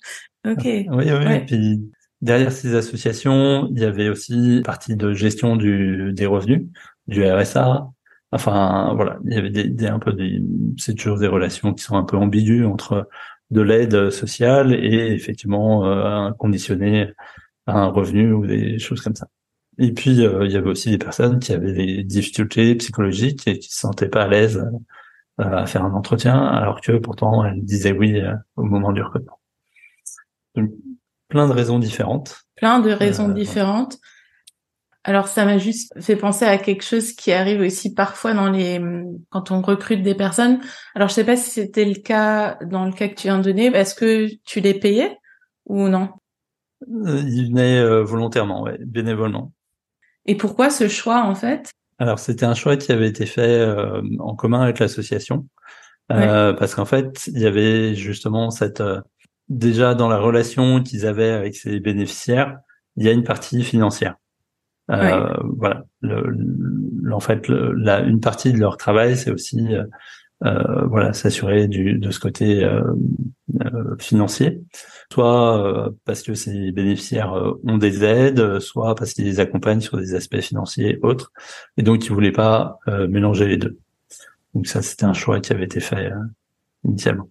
Ok. 0.47 0.65
Oui, 0.65 0.87
oui. 0.91 1.35
Et 1.35 1.45
puis 1.45 1.91
derrière 2.21 2.53
ces 2.53 2.75
associations, 2.75 3.69
il 3.73 3.81
y 3.81 3.85
avait 3.85 4.09
aussi 4.09 4.63
partie 4.65 4.97
de 4.97 5.13
gestion 5.13 5.57
du, 5.57 6.13
des 6.13 6.27
revenus, 6.27 6.67
du 7.07 7.25
RSA. 7.25 7.89
Enfin, 8.33 8.93
voilà, 8.95 9.19
il 9.25 9.35
y 9.35 9.37
avait 9.37 9.51
des, 9.51 9.87
un 9.87 9.99
peu 9.99 10.13
des, 10.13 10.41
c'est 10.77 10.95
toujours 10.95 11.19
des 11.19 11.29
relations 11.29 11.73
qui 11.75 11.83
sont 11.83 11.97
un 11.97 12.05
peu 12.05 12.17
ambiguës 12.17 12.67
entre 12.67 13.09
de 13.51 13.61
l'aide 13.61 14.11
sociale 14.11 14.73
et 14.75 15.13
effectivement 15.13 15.87
euh, 15.87 16.33
conditionné 16.33 17.13
à 17.67 17.79
un 17.79 17.87
revenu 17.87 18.33
ou 18.33 18.47
des 18.47 18.79
choses 18.79 19.01
comme 19.01 19.15
ça. 19.15 19.29
Et 19.79 19.93
puis, 19.93 20.25
euh, 20.25 20.47
il 20.47 20.53
y 20.53 20.57
avait 20.57 20.71
aussi 20.71 20.91
des 20.91 20.99
personnes 20.99 21.39
qui 21.39 21.53
avaient 21.53 21.73
des 21.73 22.03
difficultés 22.03 22.75
psychologiques 22.77 23.47
et 23.47 23.59
qui 23.59 23.71
se 23.71 23.81
sentaient 23.81 24.09
pas 24.09 24.23
à 24.23 24.29
l'aise 24.29 24.67
euh, 25.41 25.45
à 25.45 25.67
faire 25.67 25.85
un 25.85 25.93
entretien, 25.93 26.39
alors 26.47 26.81
que 26.81 26.93
pourtant 26.93 27.45
elles 27.45 27.63
disaient 27.63 27.93
oui 27.93 28.19
euh, 28.21 28.33
au 28.57 28.63
moment 28.63 28.93
du 28.93 29.03
recrutement. 29.03 29.39
Donc, 30.55 30.71
plein 31.29 31.47
de 31.47 31.53
raisons 31.53 31.79
différentes. 31.79 32.47
Plein 32.57 32.81
de 32.81 32.91
raisons 32.91 33.29
différentes. 33.29 33.99
Alors 35.05 35.29
ça 35.29 35.45
m'a 35.45 35.59
juste 35.59 35.93
fait 36.01 36.17
penser 36.17 36.47
à 36.47 36.59
quelque 36.59 36.83
chose 36.83 37.13
qui 37.13 37.31
arrive 37.31 37.61
aussi 37.61 37.95
parfois 37.95 38.35
dans 38.35 38.51
les 38.51 38.81
quand 39.31 39.53
on 39.53 39.61
recrute 39.61 40.03
des 40.03 40.17
personnes. 40.17 40.59
Alors 40.97 41.09
je 41.09 41.15
sais 41.15 41.25
pas 41.25 41.37
si 41.37 41.51
c'était 41.51 41.85
le 41.85 41.95
cas 41.95 42.59
dans 42.65 42.85
le 42.85 42.93
cas 42.93 43.07
que 43.07 43.15
tu 43.15 43.29
viens 43.29 43.39
de 43.39 43.45
donner. 43.45 43.67
Est-ce 43.67 43.95
que 43.95 44.27
tu 44.45 44.59
les 44.59 44.75
payais 44.75 45.17
ou 45.65 45.87
non? 45.87 46.09
Ils 46.89 47.51
venaient 47.51 48.03
volontairement, 48.03 48.63
ouais, 48.63 48.79
bénévolement. 48.85 49.53
Et 50.27 50.37
pourquoi 50.37 50.71
ce 50.71 50.89
choix 50.89 51.25
en 51.25 51.35
fait? 51.35 51.71
Alors 51.99 52.19
c'était 52.19 52.45
un 52.45 52.55
choix 52.55 52.77
qui 52.77 52.93
avait 52.93 53.09
été 53.09 53.27
fait 53.27 53.61
euh, 53.61 54.03
en 54.19 54.35
commun 54.35 54.61
avec 54.61 54.79
l'association, 54.79 55.47
euh, 56.13 56.53
parce 56.53 56.75
qu'en 56.75 56.85
fait 56.85 57.27
il 57.29 57.41
y 57.41 57.47
avait 57.47 57.95
justement 57.95 58.51
cette 58.51 58.81
euh, 58.81 59.01
déjà 59.49 59.95
dans 59.95 60.09
la 60.09 60.19
relation 60.19 60.83
qu'ils 60.83 61.07
avaient 61.07 61.31
avec 61.31 61.55
ces 61.57 61.81
bénéficiaires, 61.81 62.59
il 62.97 63.05
y 63.05 63.09
a 63.09 63.13
une 63.13 63.25
partie 63.25 63.63
financière. 63.63 64.17
Voilà, 64.89 65.85
le, 66.01 67.13
en 67.13 67.19
fait, 67.19 67.49
la, 67.49 68.01
une 68.01 68.21
partie 68.21 68.53
de 68.53 68.59
leur 68.59 68.77
travail, 68.77 69.17
c'est 69.17 69.33
aussi 69.33 69.75
euh, 70.45 70.85
voilà, 70.87 71.15
s'assurer 71.15 71.67
du 71.67 71.95
de 71.95 72.11
ce 72.11 72.21
côté 72.21 72.63
euh, 72.63 72.83
euh, 73.65 73.97
financier, 73.99 74.61
soit 75.13 75.91
parce 76.05 76.23
que 76.23 76.35
ces 76.35 76.73
bénéficiaires 76.73 77.33
ont 77.65 77.79
des 77.79 78.05
aides, 78.05 78.61
soit 78.61 78.95
parce 78.95 79.13
qu'ils 79.13 79.25
les 79.25 79.41
accompagnent 79.41 79.81
sur 79.81 79.97
des 79.99 80.15
aspects 80.15 80.41
financiers 80.41 80.99
autres, 81.03 81.33
et 81.77 81.83
donc 81.83 82.05
ils 82.07 82.13
voulaient 82.13 82.33
pas 82.33 82.79
mélanger 83.09 83.47
les 83.47 83.57
deux. 83.57 83.79
Donc 84.55 84.67
ça, 84.67 84.83
c'était 84.83 85.05
un 85.05 85.13
choix 85.13 85.41
qui 85.41 85.53
avait 85.53 85.65
été 85.65 85.81
fait 85.81 86.11
initialement. 86.85 87.29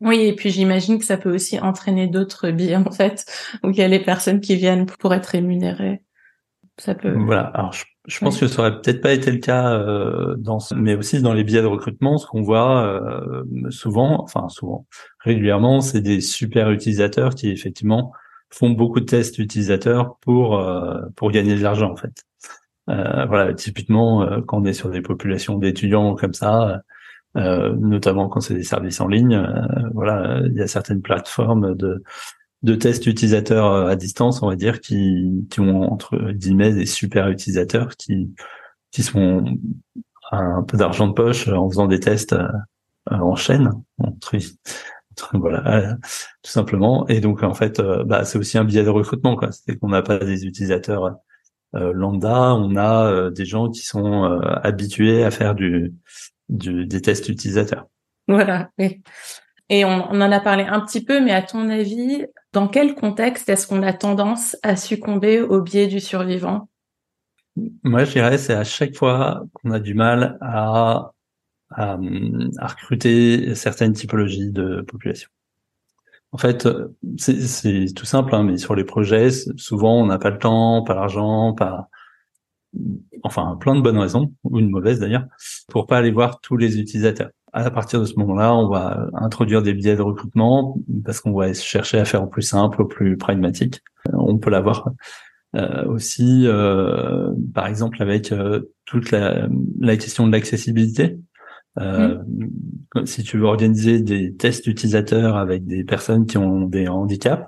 Oui, 0.00 0.20
et 0.20 0.34
puis 0.34 0.50
j'imagine 0.50 0.98
que 0.98 1.04
ça 1.04 1.16
peut 1.16 1.34
aussi 1.34 1.58
entraîner 1.58 2.06
d'autres 2.06 2.50
biais 2.50 2.76
en 2.76 2.92
fait, 2.92 3.24
où 3.64 3.70
il 3.70 3.76
y 3.76 3.82
a 3.82 3.88
les 3.88 3.98
personnes 3.98 4.40
qui 4.40 4.54
viennent 4.54 4.86
pour 4.86 5.12
être 5.12 5.26
rémunérées. 5.26 6.02
Ça 6.76 6.94
peut. 6.94 7.12
Voilà. 7.12 7.42
Alors 7.54 7.72
je 7.72 7.84
je 8.08 8.20
pense 8.20 8.40
que 8.40 8.46
ça 8.46 8.62
aurait 8.62 8.80
peut-être 8.80 9.02
pas 9.02 9.12
été 9.12 9.30
le 9.30 9.38
cas 9.38 9.74
euh, 9.74 10.34
dans, 10.38 10.58
mais 10.74 10.94
aussi 10.94 11.20
dans 11.20 11.34
les 11.34 11.44
biais 11.44 11.60
de 11.60 11.66
recrutement, 11.66 12.16
ce 12.16 12.26
qu'on 12.26 12.40
voit 12.42 12.82
euh, 12.82 13.44
souvent, 13.68 14.22
enfin 14.22 14.48
souvent, 14.48 14.86
régulièrement, 15.20 15.82
c'est 15.82 16.00
des 16.00 16.22
super 16.22 16.70
utilisateurs 16.70 17.34
qui 17.34 17.50
effectivement 17.50 18.12
font 18.50 18.70
beaucoup 18.70 19.00
de 19.00 19.04
tests 19.04 19.38
utilisateurs 19.38 20.16
pour 20.22 20.58
euh, 20.58 21.02
pour 21.16 21.30
gagner 21.30 21.54
de 21.54 21.62
l'argent 21.62 21.92
en 21.92 21.96
fait. 21.96 22.24
voilà, 22.86 23.52
typiquement 23.52 24.26
quand 24.46 24.62
on 24.62 24.64
est 24.64 24.72
sur 24.72 24.88
des 24.88 25.02
populations 25.02 25.58
d'étudiants 25.58 26.14
comme 26.14 26.32
ça, 26.32 26.80
notamment 27.34 28.30
quand 28.30 28.40
c'est 28.40 28.54
des 28.54 28.62
services 28.62 29.02
en 29.02 29.08
ligne, 29.08 29.38
voilà, 29.92 30.40
il 30.46 30.54
y 30.54 30.62
a 30.62 30.66
certaines 30.66 31.02
plateformes 31.02 31.74
de 31.76 32.02
de 32.62 32.74
tests 32.74 33.06
utilisateurs 33.06 33.66
euh, 33.66 33.86
à 33.86 33.96
distance, 33.96 34.42
on 34.42 34.48
va 34.48 34.56
dire, 34.56 34.80
qui, 34.80 35.46
qui 35.50 35.60
ont 35.60 35.92
entre 35.92 36.32
guillemets 36.32 36.72
des 36.72 36.86
super 36.86 37.28
utilisateurs 37.28 37.96
qui, 37.96 38.34
qui 38.90 39.02
sont 39.02 39.44
un 40.30 40.62
peu 40.62 40.76
d'argent 40.76 41.06
de 41.06 41.12
poche 41.12 41.48
en 41.48 41.70
faisant 41.70 41.86
des 41.86 42.00
tests 42.00 42.32
euh, 42.32 42.48
en 43.10 43.36
chaîne, 43.36 43.72
voilà, 45.32 45.96
tout 46.42 46.50
simplement. 46.50 47.06
Et 47.08 47.20
donc 47.20 47.42
en 47.42 47.54
fait, 47.54 47.80
euh, 47.80 48.04
bah, 48.04 48.24
c'est 48.24 48.38
aussi 48.38 48.58
un 48.58 48.64
biais 48.64 48.84
de 48.84 48.90
recrutement, 48.90 49.36
quoi. 49.36 49.50
C'est 49.52 49.76
qu'on 49.76 49.88
n'a 49.88 50.02
pas 50.02 50.18
des 50.18 50.46
utilisateurs 50.46 51.16
lambda, 51.74 52.54
on 52.54 52.76
a 52.76 53.30
des 53.30 53.44
gens 53.44 53.68
qui 53.68 53.82
sont 53.82 54.24
habitués 54.62 55.22
à 55.22 55.30
faire 55.30 55.54
du, 55.54 55.92
du, 56.48 56.86
des 56.86 57.02
tests 57.02 57.28
utilisateurs. 57.28 57.86
Voilà. 58.26 58.70
Et 59.70 59.84
on, 59.84 60.10
en 60.10 60.32
a 60.32 60.40
parlé 60.40 60.64
un 60.64 60.80
petit 60.80 61.04
peu, 61.04 61.22
mais 61.22 61.32
à 61.32 61.42
ton 61.42 61.68
avis, 61.68 62.24
dans 62.52 62.68
quel 62.68 62.94
contexte 62.94 63.48
est-ce 63.48 63.66
qu'on 63.66 63.82
a 63.82 63.92
tendance 63.92 64.56
à 64.62 64.76
succomber 64.76 65.40
au 65.40 65.60
biais 65.60 65.86
du 65.86 66.00
survivant? 66.00 66.68
Moi, 67.82 68.04
je 68.04 68.12
dirais 68.12 68.38
c'est 68.38 68.54
à 68.54 68.64
chaque 68.64 68.96
fois 68.96 69.44
qu'on 69.52 69.72
a 69.72 69.80
du 69.80 69.94
mal 69.94 70.38
à, 70.40 71.12
à, 71.70 71.98
recruter 72.62 73.54
certaines 73.54 73.92
typologies 73.92 74.50
de 74.50 74.82
population. 74.82 75.28
En 76.32 76.38
fait, 76.38 76.68
c'est 77.16 77.92
tout 77.94 78.06
simple, 78.06 78.34
hein, 78.34 78.42
mais 78.42 78.58
sur 78.58 78.74
les 78.74 78.84
projets, 78.84 79.30
souvent 79.56 80.00
on 80.00 80.06
n'a 80.06 80.18
pas 80.18 80.30
le 80.30 80.38
temps, 80.38 80.82
pas 80.82 80.94
l'argent, 80.94 81.54
pas 81.54 81.88
enfin 83.22 83.56
plein 83.60 83.74
de 83.74 83.80
bonnes 83.80 83.98
raisons 83.98 84.32
ou 84.44 84.58
une 84.58 84.70
mauvaise 84.70 85.00
d'ailleurs 85.00 85.24
pour 85.68 85.86
pas 85.86 85.98
aller 85.98 86.10
voir 86.10 86.40
tous 86.40 86.56
les 86.56 86.78
utilisateurs 86.78 87.30
à 87.52 87.70
partir 87.70 88.00
de 88.00 88.04
ce 88.04 88.14
moment-là, 88.16 88.54
on 88.54 88.68
va 88.68 89.08
introduire 89.14 89.62
des 89.62 89.72
biais 89.74 89.96
de 89.96 90.02
recrutement 90.02 90.76
parce 91.04 91.20
qu'on 91.20 91.32
va 91.32 91.52
chercher 91.54 91.98
à 91.98 92.04
faire 92.04 92.22
au 92.22 92.26
plus 92.26 92.42
simple, 92.42 92.82
au 92.82 92.86
plus 92.86 93.16
pragmatique. 93.16 93.80
On 94.12 94.38
peut 94.38 94.50
l'avoir 94.50 94.90
euh, 95.56 95.84
aussi, 95.86 96.42
euh, 96.46 97.32
par 97.54 97.66
exemple, 97.66 98.02
avec 98.02 98.32
euh, 98.32 98.74
toute 98.84 99.10
la, 99.10 99.48
question 99.96 100.26
de 100.26 100.32
l'accessibilité. 100.32 101.18
Euh. 101.78 102.18
Si 103.04 103.22
tu 103.22 103.38
veux 103.38 103.44
organiser 103.44 104.00
des 104.00 104.34
tests 104.34 104.66
utilisateurs 104.66 105.36
avec 105.36 105.64
des 105.66 105.84
personnes 105.84 106.26
qui 106.26 106.38
ont 106.38 106.62
des 106.62 106.88
handicaps, 106.88 107.44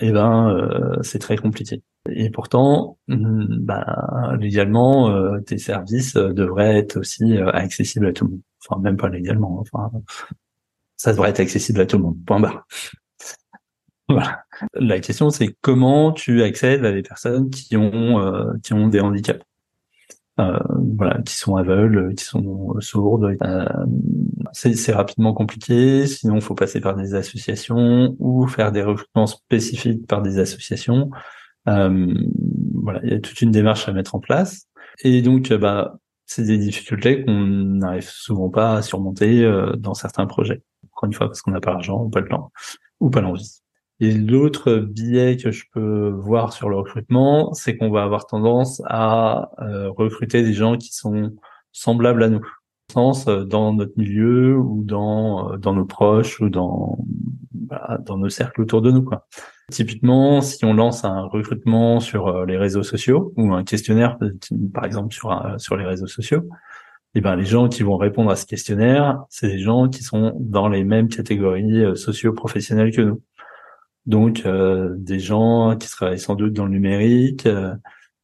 eh 0.00 0.12
ben 0.12 0.50
euh, 0.50 0.96
c'est 1.02 1.18
très 1.18 1.36
compliqué. 1.36 1.82
Et 2.10 2.30
pourtant, 2.30 2.98
mm, 3.08 3.58
bah, 3.60 4.36
légalement, 4.38 5.10
euh, 5.10 5.40
tes 5.40 5.58
services 5.58 6.16
euh, 6.16 6.32
devraient 6.32 6.78
être 6.78 6.98
aussi 6.98 7.38
accessibles 7.38 8.06
à 8.06 8.12
tout 8.12 8.24
le 8.24 8.30
monde. 8.32 8.40
Enfin, 8.68 8.80
même 8.80 8.96
pas 8.96 9.08
légalement. 9.08 9.60
Enfin, 9.60 9.90
ça 10.96 11.12
devrait 11.12 11.30
être 11.30 11.40
accessible 11.40 11.80
à 11.80 11.86
tout 11.86 11.98
le 11.98 12.04
monde. 12.04 12.16
Point 12.26 12.40
barre. 12.40 12.66
voilà. 14.08 14.44
La 14.74 15.00
question, 15.00 15.30
c'est 15.30 15.56
comment 15.60 16.12
tu 16.12 16.42
accèdes 16.42 16.84
à 16.84 16.92
des 16.92 17.02
personnes 17.02 17.50
qui 17.50 17.76
ont 17.76 18.54
qui 18.62 18.72
ont 18.72 18.88
des 18.88 19.00
handicaps. 19.00 19.44
Euh, 20.38 20.58
voilà, 20.98 21.22
qui 21.22 21.34
sont 21.34 21.56
aveugles, 21.56 22.14
qui 22.14 22.24
sont 22.24 22.78
sourdes. 22.80 23.36
Euh, 23.42 23.64
c'est 24.52 24.92
rapidement 24.92 25.32
compliqué. 25.32 26.06
Sinon, 26.06 26.42
faut 26.42 26.54
passer 26.54 26.80
par 26.80 26.94
des 26.94 27.14
associations 27.14 28.14
ou 28.18 28.46
faire 28.46 28.70
des 28.70 28.82
recrutements 28.82 29.26
spécifiques 29.26 30.06
par 30.06 30.20
des 30.20 30.38
associations. 30.38 31.10
Euh, 31.68 32.14
voilà, 32.74 33.00
il 33.04 33.10
y 33.10 33.14
a 33.14 33.20
toute 33.20 33.40
une 33.40 33.50
démarche 33.50 33.88
à 33.88 33.92
mettre 33.92 34.14
en 34.14 34.20
place. 34.20 34.68
Et 35.02 35.22
donc, 35.22 35.52
bah, 35.52 35.98
c'est 36.26 36.44
des 36.44 36.58
difficultés 36.58 37.24
qu'on 37.24 37.32
n'arrive 37.32 38.08
souvent 38.08 38.50
pas 38.50 38.76
à 38.76 38.82
surmonter 38.82 39.48
dans 39.78 39.94
certains 39.94 40.26
projets. 40.26 40.62
Encore 40.92 41.06
une 41.06 41.12
fois, 41.12 41.26
parce 41.26 41.42
qu'on 41.42 41.50
n'a 41.50 41.60
pas 41.60 41.72
l'argent, 41.72 42.04
ou 42.04 42.08
pas 42.08 42.20
le 42.20 42.28
temps, 42.28 42.50
ou 43.00 43.10
pas 43.10 43.20
l'envie. 43.20 43.60
Et 43.98 44.12
l'autre 44.12 44.76
biais 44.76 45.38
que 45.38 45.50
je 45.50 45.64
peux 45.72 46.08
voir 46.10 46.52
sur 46.52 46.68
le 46.68 46.76
recrutement, 46.76 47.54
c'est 47.54 47.76
qu'on 47.76 47.90
va 47.90 48.02
avoir 48.02 48.26
tendance 48.26 48.82
à 48.84 49.50
euh, 49.62 49.90
recruter 49.90 50.42
des 50.42 50.52
gens 50.52 50.76
qui 50.76 50.92
sont 50.92 51.32
semblables 51.72 52.22
à 52.22 52.28
nous, 52.28 52.42
euh, 52.96 53.44
dans 53.44 53.72
notre 53.72 53.94
milieu 53.96 54.56
ou 54.58 54.84
dans 54.84 55.52
euh, 55.52 55.56
dans 55.56 55.72
nos 55.72 55.86
proches 55.86 56.40
ou 56.40 56.50
dans 56.50 56.98
bah, 57.52 57.98
dans 58.04 58.18
nos 58.18 58.28
cercles 58.28 58.62
autour 58.62 58.82
de 58.82 58.90
nous 58.90 59.02
quoi. 59.02 59.26
Typiquement, 59.70 60.40
si 60.42 60.64
on 60.64 60.74
lance 60.74 61.04
un 61.04 61.22
recrutement 61.22 61.98
sur 61.98 62.46
les 62.46 62.56
réseaux 62.56 62.84
sociaux 62.84 63.32
ou 63.36 63.52
un 63.52 63.64
questionnaire 63.64 64.16
par 64.72 64.84
exemple 64.84 65.12
sur 65.12 65.54
sur 65.58 65.76
les 65.76 65.84
réseaux 65.84 66.06
sociaux, 66.06 66.48
eh 67.16 67.20
ben 67.20 67.34
les 67.34 67.44
gens 67.44 67.68
qui 67.68 67.82
vont 67.82 67.96
répondre 67.96 68.30
à 68.30 68.36
ce 68.36 68.46
questionnaire, 68.46 69.24
c'est 69.28 69.48
des 69.48 69.58
gens 69.58 69.88
qui 69.88 70.04
sont 70.04 70.36
dans 70.38 70.68
les 70.68 70.84
mêmes 70.84 71.08
catégories 71.08 71.96
socio-professionnelles 71.96 72.94
que 72.94 73.02
nous. 73.02 73.22
Donc 74.06 74.46
euh, 74.46 74.94
des 74.96 75.18
gens 75.18 75.76
qui 75.76 75.88
travaillent 75.88 76.18
sans 76.18 76.36
doute 76.36 76.52
dans 76.52 76.64
le 76.64 76.70
numérique, 76.70 77.46
euh, 77.46 77.74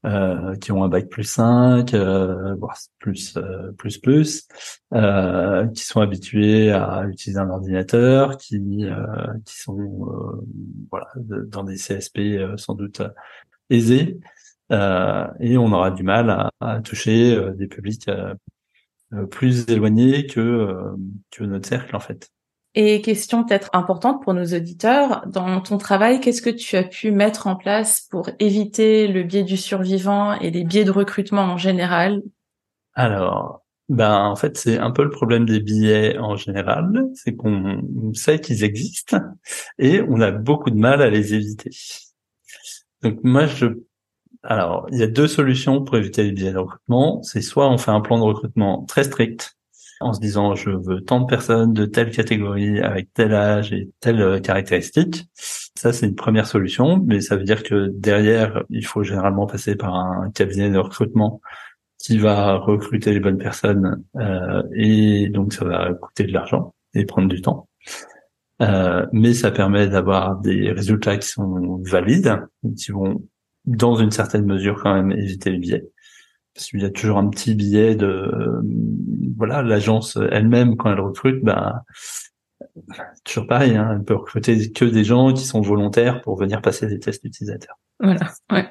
euh, 0.05 0.57
qui 0.57 0.73
ont 0.73 0.83
un 0.85 0.89
bac 0.89 1.09
plus 1.09 1.25
5, 1.25 1.95
voire 1.95 2.77
plus 2.99 3.39
plus 3.79 3.99
plus, 3.99 4.49
qui 4.91 5.85
sont 5.85 6.01
habitués 6.01 6.73
à 6.73 7.05
utiliser 7.09 7.39
un 7.39 7.51
ordinateur, 7.51 8.37
qui 8.37 8.59
qui 9.45 9.59
sont 9.59 10.43
voilà 10.91 11.09
dans 11.47 11.65
des 11.65 11.77
CSP 11.77 12.57
sans 12.57 12.75
doute 12.75 13.03
aisés, 13.71 14.19
et 14.71 15.57
on 15.57 15.73
aura 15.73 15.91
du 15.91 16.03
mal 16.03 16.31
à, 16.31 16.51
à 16.61 16.81
toucher 16.81 17.39
des 17.55 17.67
publics 17.67 18.11
plus 19.31 19.69
éloignés 19.69 20.27
que 20.27 20.77
que 21.31 21.45
notre 21.45 21.69
cercle 21.69 21.95
en 21.97 22.01
fait. 22.01 22.31
Et 22.75 23.03
question 23.03 23.45
peut-être 23.45 23.69
importante 23.75 24.23
pour 24.23 24.33
nos 24.33 24.47
auditeurs, 24.47 25.27
dans 25.27 25.61
ton 25.61 25.77
travail, 25.77 26.21
qu'est-ce 26.21 26.41
que 26.41 26.51
tu 26.51 26.77
as 26.77 26.85
pu 26.85 27.11
mettre 27.11 27.47
en 27.47 27.57
place 27.57 28.09
pour 28.11 28.31
éviter 28.39 29.09
le 29.09 29.25
biais 29.25 29.43
du 29.43 29.59
survivant 29.59 30.33
et 30.35 30.51
les 30.51 30.65
biais 30.65 30.85
de 30.85 30.91
recrutement 30.91 31.43
en 31.43 31.59
général? 31.59 32.23
Alors, 32.95 33.63
ben 33.91 34.25
en 34.25 34.37
fait, 34.37 34.57
c'est 34.57 34.79
un 34.79 34.91
peu 34.91 35.05
le 35.05 35.11
problème 35.11 35.45
des 35.45 35.61
biais 35.61 36.17
en 36.17 36.37
général, 36.37 37.11
c'est 37.15 37.37
qu'on 37.37 37.83
sait 38.15 38.41
qu'ils 38.41 38.65
existent 38.65 39.19
et 39.79 40.01
on 40.09 40.21
a 40.21 40.31
beaucoup 40.31 40.71
de 40.71 40.79
mal 40.79 41.03
à 41.03 41.11
les 41.11 41.35
éviter. 41.35 41.71
Donc 43.03 43.19
moi, 43.23 43.47
je 43.47 43.67
alors, 44.45 44.87
il 44.91 44.99
y 44.99 45.03
a 45.03 45.07
deux 45.07 45.29
solutions 45.29 45.85
pour 45.85 45.97
éviter 45.97 46.25
les 46.25 46.33
biais 46.33 46.53
de 46.53 46.59
recrutement. 46.59 47.23
C'est 47.23 47.43
soit 47.43 47.71
on 47.71 47.79
fait 47.79 47.93
un 47.93 48.01
plan 48.01 48.19
de 48.19 48.25
recrutement 48.25 48.85
très 48.87 49.05
strict, 49.05 49.57
en 50.03 50.13
se 50.13 50.21
disant 50.21 50.55
je 50.55 50.71
veux 50.71 51.01
tant 51.01 51.21
de 51.21 51.27
personnes 51.27 51.73
de 51.73 51.87
telle 51.87 52.11
catégorie 52.11 52.81
avec 52.81 53.13
tel 53.15 53.35
âge 53.35 53.73
et 53.73 53.91
telle 54.01 54.21
euh, 54.21 54.41
caractéristique. 54.41 55.27
Ça, 55.35 55.93
c'est 55.93 56.07
une 56.07 56.15
première 56.15 56.47
solution, 56.47 57.03
mais 57.05 57.21
ça 57.21 57.37
veut 57.37 57.45
dire 57.45 57.63
que 57.63 57.89
derrière, 57.95 58.63
il 58.71 58.87
faut 58.87 59.03
généralement 59.03 59.47
passer 59.47 59.75
par 59.75 59.95
un 59.95 60.31
cabinet 60.31 60.71
de 60.71 60.79
recrutement 60.79 61.41
qui 61.99 62.19
va 62.19 62.57
recruter 62.57 63.13
les 63.13 63.21
bonnes 63.21 63.39
personnes 63.39 64.03
euh, 64.17 64.63
et 64.75 65.29
donc 65.29 65.53
ça 65.53 65.65
va 65.65 65.93
coûter 65.95 66.25
de 66.25 66.33
l'argent 66.33 66.75
et 66.95 67.05
prendre 67.05 67.29
du 67.29 67.41
temps. 67.41 67.69
Euh, 68.61 69.07
mais 69.13 69.35
ça 69.35 69.51
permet 69.51 69.89
d'avoir 69.89 70.37
des 70.41 70.71
résultats 70.71 71.17
qui 71.17 71.29
sont 71.29 71.81
valides, 71.85 72.39
qui 72.77 72.93
vont 72.93 73.23
dans 73.65 73.97
une 73.97 74.11
certaine 74.11 74.45
mesure 74.45 74.81
quand 74.83 74.95
même 74.95 75.13
éviter 75.13 75.51
les 75.51 75.59
biais. 75.59 75.85
Parce 76.55 76.67
qu'il 76.67 76.81
y 76.81 76.85
a 76.85 76.91
toujours 76.91 77.19
un 77.19 77.29
petit 77.29 77.55
billet 77.55 77.95
de 77.95 78.63
voilà 79.37 79.63
l'agence 79.63 80.19
elle-même 80.31 80.77
quand 80.77 80.93
elle 80.93 81.01
recrute 81.01 81.43
bah 81.43 81.83
toujours 83.25 83.47
pareil 83.47 83.77
hein, 83.77 83.91
elle 83.97 84.05
peut 84.05 84.15
recruter 84.15 84.71
que 84.73 84.85
des 84.85 85.05
gens 85.05 85.33
qui 85.33 85.45
sont 85.45 85.61
volontaires 85.61 86.21
pour 86.23 86.37
venir 86.37 86.61
passer 86.63 86.87
des 86.87 86.99
tests 86.99 87.25
utilisateurs 87.25 87.79
voilà 88.01 88.29
ouais. 88.51 88.69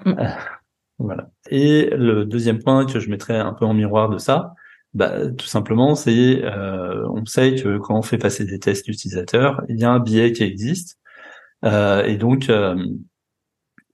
voilà 0.99 1.29
et 1.49 1.89
le 1.91 2.25
deuxième 2.25 2.59
point 2.59 2.85
que 2.85 2.99
je 2.99 3.09
mettrais 3.09 3.39
un 3.39 3.53
peu 3.53 3.65
en 3.65 3.73
miroir 3.73 4.09
de 4.09 4.17
ça 4.17 4.53
bah, 4.93 5.29
tout 5.31 5.45
simplement, 5.45 5.95
c'est 5.95 6.43
euh, 6.43 7.07
on 7.09 7.25
sait 7.25 7.55
que 7.55 7.77
quand 7.77 7.97
on 7.97 8.01
fait 8.01 8.17
passer 8.17 8.45
des 8.45 8.59
tests 8.59 8.87
utilisateurs, 8.89 9.63
il 9.69 9.79
y 9.79 9.85
a 9.85 9.91
un 9.91 9.99
biais 9.99 10.33
qui 10.33 10.43
existe, 10.43 10.99
euh, 11.65 12.03
et 12.05 12.17
donc 12.17 12.49
euh, 12.49 12.75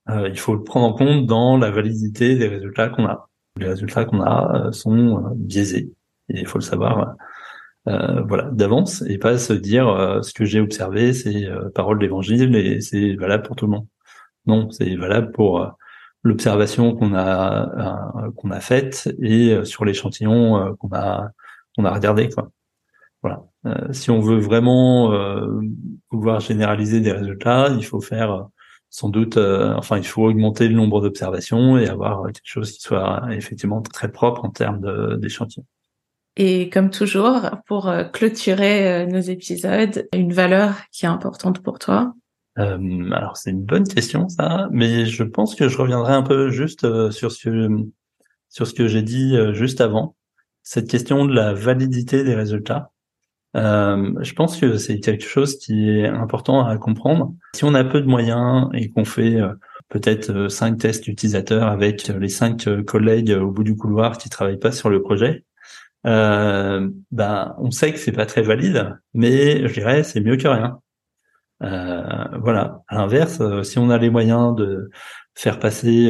euh 0.10 0.30
il 0.30 0.40
faut 0.40 0.56
le 0.56 0.64
prendre 0.64 0.88
en 0.88 0.94
compte 0.94 1.26
dans 1.28 1.58
la 1.58 1.72
validité 1.72 2.36
des 2.36 2.48
résultats 2.48 2.90
qu'on 2.90 3.06
a. 3.06 3.27
Les 3.60 3.68
résultats 3.68 4.06
qu'on 4.06 4.22
a 4.22 4.68
euh, 4.68 4.72
sont 4.72 5.18
euh, 5.18 5.30
biaisés, 5.36 5.92
et 6.30 6.40
il 6.40 6.48
faut 6.48 6.60
le 6.60 6.64
savoir. 6.64 7.16
voilà 7.86 8.50
d'avance 8.52 9.02
et 9.08 9.18
pas 9.18 9.38
se 9.38 9.54
dire 9.54 9.86
ce 10.22 10.34
que 10.34 10.44
j'ai 10.44 10.60
observé 10.60 11.14
c'est 11.14 11.48
parole 11.74 12.00
d'évangile 12.00 12.54
et 12.58 12.82
c'est 12.82 13.16
valable 13.16 13.44
pour 13.44 13.56
tout 13.56 13.66
le 13.66 13.72
monde 13.72 13.88
non 14.46 14.70
c'est 14.72 14.94
valable 14.98 15.32
pour 15.32 15.78
l'observation 16.28 16.96
qu'on 16.96 17.14
a 17.14 18.26
euh, 18.26 18.32
qu'on 18.36 18.52
a 18.52 18.60
faite 18.60 19.10
et 19.22 19.54
euh, 19.54 19.66
sur 19.66 19.86
l'échantillon 19.86 20.58
euh, 20.58 20.74
qu'on 20.76 20.90
a 20.94 21.32
qu'on 21.76 21.86
a 21.86 21.92
regardé 21.92 22.30
quoi. 22.30 22.52
Voilà. 23.24 23.44
si 23.94 24.12
on 24.12 24.22
veut 24.22 24.38
vraiment 24.38 25.12
pouvoir 26.08 26.40
généraliser 26.40 27.02
des 27.02 27.12
résultats, 27.12 27.70
il 27.76 27.84
faut 27.84 28.00
faire 28.00 28.48
sans 28.98 29.10
doute, 29.10 29.38
enfin, 29.38 29.98
il 29.98 30.08
faut 30.08 30.24
augmenter 30.24 30.68
le 30.68 30.74
nombre 30.74 31.02
d'observations 31.02 31.78
et 31.78 31.88
avoir 31.88 32.26
quelque 32.26 32.42
chose 32.46 32.72
qui 32.72 32.82
soit 32.82 33.28
effectivement 33.32 33.82
très 33.82 34.12
propre 34.12 34.44
en 34.44 34.50
termes 34.50 35.20
d'échantillons. 35.20 35.66
Et 36.36 36.70
comme 36.70 36.90
toujours, 36.90 37.42
pour 37.68 37.94
clôturer 38.12 39.06
nos 39.06 39.20
épisodes, 39.20 40.08
une 40.14 40.34
valeur 40.34 40.74
qui 40.92 41.06
est 41.06 41.10
importante 41.10 41.62
pour 41.62 41.78
toi? 41.78 42.16
Euh, 42.58 43.12
alors 43.12 43.38
c'est 43.38 43.52
une 43.52 43.64
bonne 43.64 43.88
question 43.88 44.30
ça, 44.30 44.68
mais 44.72 45.06
je 45.06 45.24
pense 45.24 45.54
que 45.54 45.70
je 45.70 45.78
reviendrai 45.78 46.14
un 46.14 46.24
peu 46.24 46.50
juste 46.50 46.86
euh, 46.86 47.12
sur 47.12 47.32
ce 47.32 47.50
que 47.50 47.70
sur 48.50 48.66
ce 48.66 48.74
que 48.74 48.88
j'ai 48.88 49.04
dit 49.04 49.36
euh, 49.36 49.54
juste 49.54 49.80
avant, 49.80 50.16
cette 50.64 50.90
question 50.90 51.26
de 51.26 51.34
la 51.34 51.54
validité 51.54 52.24
des 52.24 52.34
résultats. 52.34 52.92
Je 53.58 54.34
pense 54.34 54.60
que 54.60 54.78
c'est 54.78 55.00
quelque 55.00 55.26
chose 55.26 55.58
qui 55.58 55.90
est 55.90 56.08
important 56.08 56.66
à 56.66 56.78
comprendre. 56.78 57.34
Si 57.56 57.64
on 57.64 57.74
a 57.74 57.84
peu 57.84 58.02
de 58.02 58.08
moyens 58.08 58.70
et 58.74 58.90
qu'on 58.90 59.06
fait 59.06 59.38
peut-être 59.90 60.48
cinq 60.48 60.78
tests 60.78 61.08
utilisateurs 61.08 61.68
avec 61.68 62.08
les 62.08 62.30
cinq 62.30 62.68
collègues 62.86 63.32
au 63.32 63.52
bout 63.52 63.64
du 63.64 63.76
couloir 63.76 64.18
qui 64.18 64.30
travaillent 64.30 64.60
pas 64.60 64.72
sur 64.72 64.90
le 64.90 65.02
projet, 65.02 65.44
euh, 66.06 66.90
ben 67.12 67.56
on 67.58 67.72
sait 67.72 67.92
que 67.92 68.00
c'est 68.00 68.12
pas 68.12 68.26
très 68.26 68.42
valide, 68.42 68.96
mais 69.14 69.68
je 69.68 69.74
dirais 69.74 70.04
c'est 70.04 70.22
mieux 70.22 70.38
que 70.38 70.48
rien. 70.48 70.80
Euh, 71.64 72.38
voilà. 72.40 72.84
À 72.88 72.96
l'inverse, 72.96 73.40
euh, 73.42 73.64
si 73.64 73.80
on 73.80 73.90
a 73.90 73.98
les 73.98 74.10
moyens 74.10 74.56
de 74.56 74.90
faire 75.36 75.60
passer 75.60 76.10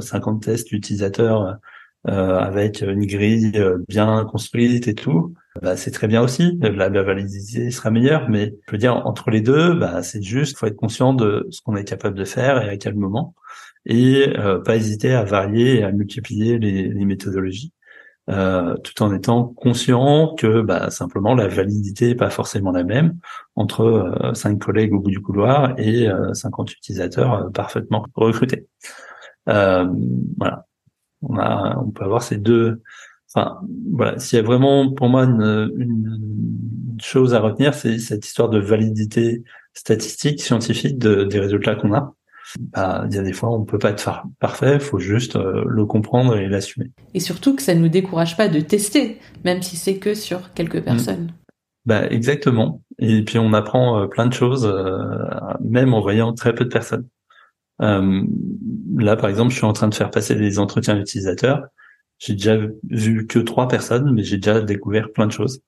50 0.00 0.42
euh, 0.42 0.52
tests 0.52 0.72
utilisateurs 0.72 1.58
avec 2.04 2.82
une 2.82 3.04
grille 3.04 3.52
bien 3.88 4.24
construite 4.24 4.86
et 4.86 4.94
tout, 4.94 5.34
bah, 5.62 5.76
c'est 5.76 5.90
très 5.90 6.06
bien 6.08 6.22
aussi. 6.22 6.58
La, 6.60 6.88
validité 6.88 7.70
sera 7.70 7.90
meilleure, 7.90 8.28
mais 8.28 8.54
je 8.66 8.72
veux 8.72 8.78
dire 8.78 9.06
entre 9.06 9.30
les 9.30 9.40
deux, 9.40 9.74
bah, 9.74 10.02
c'est 10.02 10.22
juste, 10.22 10.58
faut 10.58 10.66
être 10.66 10.76
conscient 10.76 11.14
de 11.14 11.46
ce 11.50 11.60
qu'on 11.62 11.76
est 11.76 11.84
capable 11.84 12.16
de 12.16 12.24
faire 12.24 12.62
et 12.62 12.68
à 12.68 12.76
quel 12.76 12.94
moment, 12.94 13.34
et 13.84 14.32
pas 14.64 14.76
hésiter 14.76 15.12
à 15.12 15.24
varier 15.24 15.80
et 15.80 15.84
à 15.84 15.92
multiplier 15.92 16.58
les, 16.58 16.88
les 16.88 17.04
méthodologies. 17.04 17.72
Euh, 18.28 18.76
tout 18.78 19.04
en 19.04 19.14
étant 19.14 19.44
conscient 19.44 20.34
que 20.34 20.60
bah, 20.60 20.90
simplement 20.90 21.36
la 21.36 21.46
validité 21.46 22.08
n'est 22.08 22.14
pas 22.16 22.30
forcément 22.30 22.72
la 22.72 22.82
même 22.82 23.16
entre 23.54 23.82
euh, 23.82 24.34
cinq 24.34 24.58
collègues 24.58 24.92
au 24.94 24.98
bout 24.98 25.10
du 25.10 25.20
couloir 25.20 25.78
et 25.78 26.08
50 26.32 26.68
euh, 26.68 26.72
utilisateurs 26.72 27.52
parfaitement 27.52 28.04
recrutés. 28.14 28.66
voilà, 29.46 30.66
on 31.22 31.38
a, 31.38 31.76
on 31.78 31.90
peut 31.92 32.04
avoir 32.04 32.22
ces 32.22 32.38
deux. 32.38 32.82
Enfin, 33.34 33.58
voilà, 33.92 34.18
s'il 34.18 34.38
y 34.38 34.40
a 34.40 34.44
vraiment 34.44 34.92
pour 34.92 35.08
moi 35.08 35.24
une, 35.24 35.72
une 35.76 36.96
chose 37.00 37.34
à 37.34 37.40
retenir, 37.40 37.74
c'est 37.74 37.98
cette 37.98 38.26
histoire 38.26 38.48
de 38.48 38.58
validité 38.58 39.42
statistique, 39.74 40.40
scientifique 40.40 40.98
de, 40.98 41.24
des 41.24 41.40
résultats 41.40 41.74
qu'on 41.74 41.92
a. 41.92 42.14
Bah, 42.72 43.04
il 43.08 43.14
y 43.14 43.18
a 43.18 43.22
des 43.22 43.32
fois 43.32 43.50
on 43.50 43.64
peut 43.64 43.78
pas 43.78 43.90
être 43.90 44.22
parfait, 44.38 44.78
faut 44.78 45.00
juste 45.00 45.36
euh, 45.36 45.64
le 45.66 45.84
comprendre 45.84 46.36
et 46.36 46.48
l'assumer. 46.48 46.90
Et 47.12 47.20
surtout 47.20 47.56
que 47.56 47.62
ça 47.62 47.74
nous 47.74 47.88
décourage 47.88 48.36
pas 48.36 48.48
de 48.48 48.60
tester, 48.60 49.18
même 49.44 49.62
si 49.62 49.76
c'est 49.76 49.98
que 49.98 50.14
sur 50.14 50.52
quelques 50.54 50.82
personnes. 50.82 51.32
Bah 51.86 52.06
exactement. 52.08 52.82
Et 52.98 53.24
puis 53.24 53.38
on 53.38 53.52
apprend 53.52 54.00
euh, 54.00 54.06
plein 54.06 54.26
de 54.26 54.32
choses, 54.32 54.64
euh, 54.64 54.94
même 55.60 55.92
en 55.92 56.00
voyant 56.00 56.32
très 56.32 56.54
peu 56.54 56.64
de 56.64 56.70
personnes. 56.70 57.06
là 57.80 59.16
par 59.16 59.28
exemple, 59.28 59.50
je 59.50 59.56
suis 59.56 59.66
en 59.66 59.72
train 59.72 59.88
de 59.88 59.94
faire 59.94 60.10
passer 60.10 60.36
des 60.36 60.58
entretiens 60.60 60.96
utilisateurs. 60.96 61.64
J'ai 62.18 62.34
déjà 62.34 62.56
vu 62.88 63.26
que 63.26 63.38
trois 63.38 63.68
personnes, 63.68 64.12
mais 64.12 64.22
j'ai 64.24 64.36
déjà 64.36 64.60
découvert 64.60 65.12
plein 65.12 65.26
de 65.26 65.32
choses. 65.32 65.62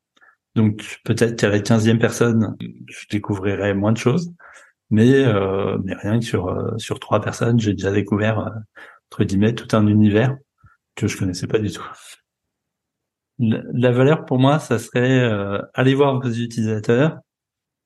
Donc 0.55 1.01
peut-être 1.05 1.37
qu'à 1.37 1.49
la 1.49 1.61
quinzième 1.61 1.99
personne, 1.99 2.57
je 2.61 3.07
découvrirai 3.11 3.75
moins 3.75 3.93
de 3.93 3.99
choses. 3.99 4.33
Mais, 4.91 5.25
euh, 5.25 5.79
mais 5.85 5.95
rien 5.95 6.19
que 6.19 6.25
sur, 6.25 6.49
euh, 6.49 6.77
sur 6.79 6.99
trois 6.99 7.21
personnes, 7.21 7.61
j'ai 7.61 7.73
déjà 7.75 7.93
découvert, 7.93 8.39
euh, 8.39 8.51
entre 9.11 9.25
guillemets, 9.25 9.55
tout 9.55 9.77
un 9.77 9.87
univers 9.87 10.37
que 10.95 11.07
je 11.07 11.17
connaissais 11.19 11.47
pas 11.47 11.59
du 11.59 11.71
tout. 11.71 11.85
La, 13.39 13.93
valeur 13.93 14.25
pour 14.25 14.39
moi, 14.39 14.59
ça 14.59 14.79
serait 14.79 15.21
euh, 15.21 15.61
aller 15.75 15.95
voir 15.95 16.21
vos 16.21 16.29
utilisateurs, 16.29 17.19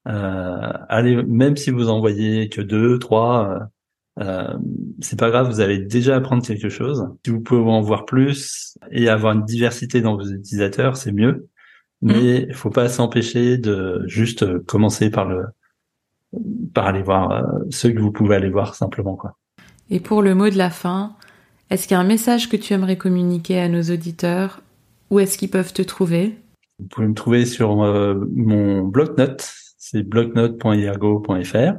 euh, 0.08 0.72
allez, 0.88 1.22
même 1.22 1.56
si 1.56 1.70
vous 1.70 1.90
envoyez 1.90 2.48
que 2.48 2.62
deux, 2.62 2.98
trois, 2.98 3.68
euh, 4.20 4.52
c'est 5.00 5.18
pas 5.18 5.30
grave, 5.30 5.48
vous 5.48 5.60
allez 5.60 5.78
déjà 5.78 6.16
apprendre 6.16 6.44
quelque 6.44 6.68
chose. 6.68 7.08
Si 7.24 7.30
vous 7.30 7.40
pouvez 7.40 7.62
en 7.62 7.80
voir 7.80 8.04
plus 8.04 8.76
et 8.90 9.08
avoir 9.08 9.34
une 9.34 9.44
diversité 9.44 10.00
dans 10.00 10.16
vos 10.16 10.26
utilisateurs, 10.26 10.96
c'est 10.96 11.12
mieux. 11.12 11.48
Mais 12.02 12.46
il 12.48 12.54
faut 12.54 12.70
pas 12.70 12.88
s'empêcher 12.88 13.58
de 13.58 14.02
juste 14.06 14.58
commencer 14.64 15.08
par 15.08 15.24
le 15.24 15.44
par 16.74 16.86
aller 16.86 17.02
voir 17.02 17.30
euh, 17.30 17.42
ceux 17.70 17.92
que 17.92 18.00
vous 18.00 18.10
pouvez 18.10 18.34
aller 18.34 18.48
voir 18.48 18.74
simplement 18.74 19.16
quoi. 19.16 19.36
Et 19.90 20.00
pour 20.00 20.22
le 20.22 20.34
mot 20.34 20.48
de 20.48 20.56
la 20.56 20.70
fin, 20.70 21.14
est-ce 21.70 21.86
qu'il 21.86 21.94
y 21.94 21.98
a 21.98 22.00
un 22.00 22.04
message 22.04 22.48
que 22.48 22.56
tu 22.56 22.72
aimerais 22.72 22.96
communiquer 22.96 23.60
à 23.60 23.68
nos 23.68 23.82
auditeurs? 23.82 24.62
Où 25.10 25.20
est-ce 25.20 25.36
qu'ils 25.36 25.50
peuvent 25.50 25.74
te 25.74 25.82
trouver? 25.82 26.38
Vous 26.78 26.86
pouvez 26.86 27.06
me 27.06 27.14
trouver 27.14 27.44
sur 27.44 27.82
euh, 27.82 28.14
mon 28.34 28.82
blog-notes, 28.82 29.52
c'est 29.78 30.02
blognote.iergo.fr 30.02 31.74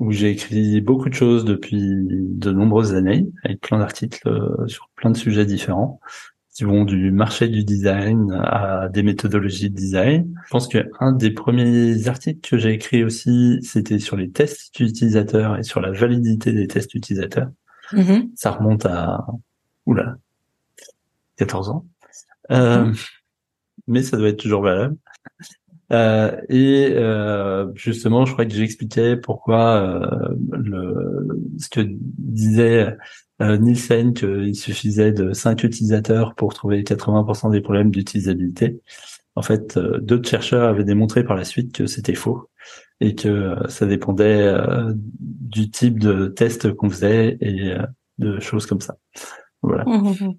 où 0.00 0.10
j'ai 0.12 0.30
écrit 0.30 0.80
beaucoup 0.80 1.10
de 1.10 1.14
choses 1.14 1.44
depuis 1.44 1.78
de 1.78 2.50
nombreuses 2.50 2.94
années, 2.94 3.28
avec 3.44 3.60
plein 3.60 3.78
d'articles 3.78 4.26
euh, 4.26 4.66
sur 4.66 4.88
plein 4.96 5.10
de 5.10 5.16
sujets 5.16 5.44
différents 5.44 6.00
qui 6.52 6.64
vont 6.64 6.84
du 6.84 7.12
marché 7.12 7.48
du 7.48 7.64
design 7.64 8.32
à 8.32 8.88
des 8.88 9.02
méthodologies 9.02 9.70
de 9.70 9.74
design. 9.74 10.34
Je 10.46 10.50
pense 10.50 10.68
qu'un 10.68 11.12
des 11.12 11.30
premiers 11.30 12.08
articles 12.08 12.48
que 12.48 12.58
j'ai 12.58 12.72
écrit 12.72 13.04
aussi, 13.04 13.60
c'était 13.62 13.98
sur 13.98 14.16
les 14.16 14.30
tests 14.30 14.78
utilisateurs 14.80 15.58
et 15.58 15.62
sur 15.62 15.80
la 15.80 15.92
validité 15.92 16.52
des 16.52 16.66
tests 16.66 16.94
utilisateurs. 16.94 17.48
Mm-hmm. 17.92 18.30
Ça 18.34 18.50
remonte 18.52 18.86
à 18.86 19.24
oula 19.86 20.16
14 21.36 21.68
ans. 21.68 21.86
Euh, 22.50 22.86
mm-hmm. 22.86 23.08
Mais 23.86 24.02
ça 24.02 24.16
doit 24.16 24.28
être 24.28 24.40
toujours 24.40 24.62
valable. 24.62 24.96
Euh, 25.92 26.40
et 26.48 26.88
euh, 26.92 27.66
justement, 27.74 28.24
je 28.24 28.32
crois 28.32 28.46
que 28.46 28.54
j'expliquais 28.54 29.16
pourquoi 29.16 29.76
euh, 29.82 30.34
le, 30.52 31.42
ce 31.58 31.68
que 31.68 31.80
disait 31.84 32.96
euh, 33.42 33.56
Nielsen 33.56 34.14
qu'il 34.14 34.54
suffisait 34.54 35.12
de 35.12 35.32
5 35.32 35.64
utilisateurs 35.64 36.34
pour 36.34 36.54
trouver 36.54 36.82
80% 36.82 37.50
des 37.50 37.60
problèmes 37.60 37.90
d'utilisabilité. 37.90 38.80
En 39.34 39.42
fait, 39.42 39.76
euh, 39.76 39.98
d'autres 40.00 40.28
chercheurs 40.28 40.68
avaient 40.68 40.84
démontré 40.84 41.24
par 41.24 41.36
la 41.36 41.44
suite 41.44 41.74
que 41.74 41.86
c'était 41.86 42.14
faux 42.14 42.48
et 43.00 43.14
que 43.14 43.56
ça 43.68 43.86
dépendait 43.86 44.54
du 45.18 45.70
type 45.70 45.98
de 45.98 46.26
test 46.26 46.70
qu'on 46.74 46.90
faisait 46.90 47.38
et 47.40 47.74
de 48.18 48.38
choses 48.40 48.66
comme 48.66 48.82
ça. 48.82 48.98
Voilà. 49.62 49.84
Mmh, 49.84 50.02
mmh, 50.02 50.26
mmh. 50.26 50.34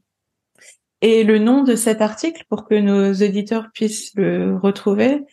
Et 1.01 1.23
le 1.23 1.39
nom 1.39 1.63
de 1.63 1.75
cet 1.75 2.01
article 2.01 2.43
pour 2.47 2.67
que 2.67 2.75
nos 2.75 3.11
auditeurs 3.13 3.69
puissent 3.73 4.11
le 4.15 4.55
retrouver 4.55 5.25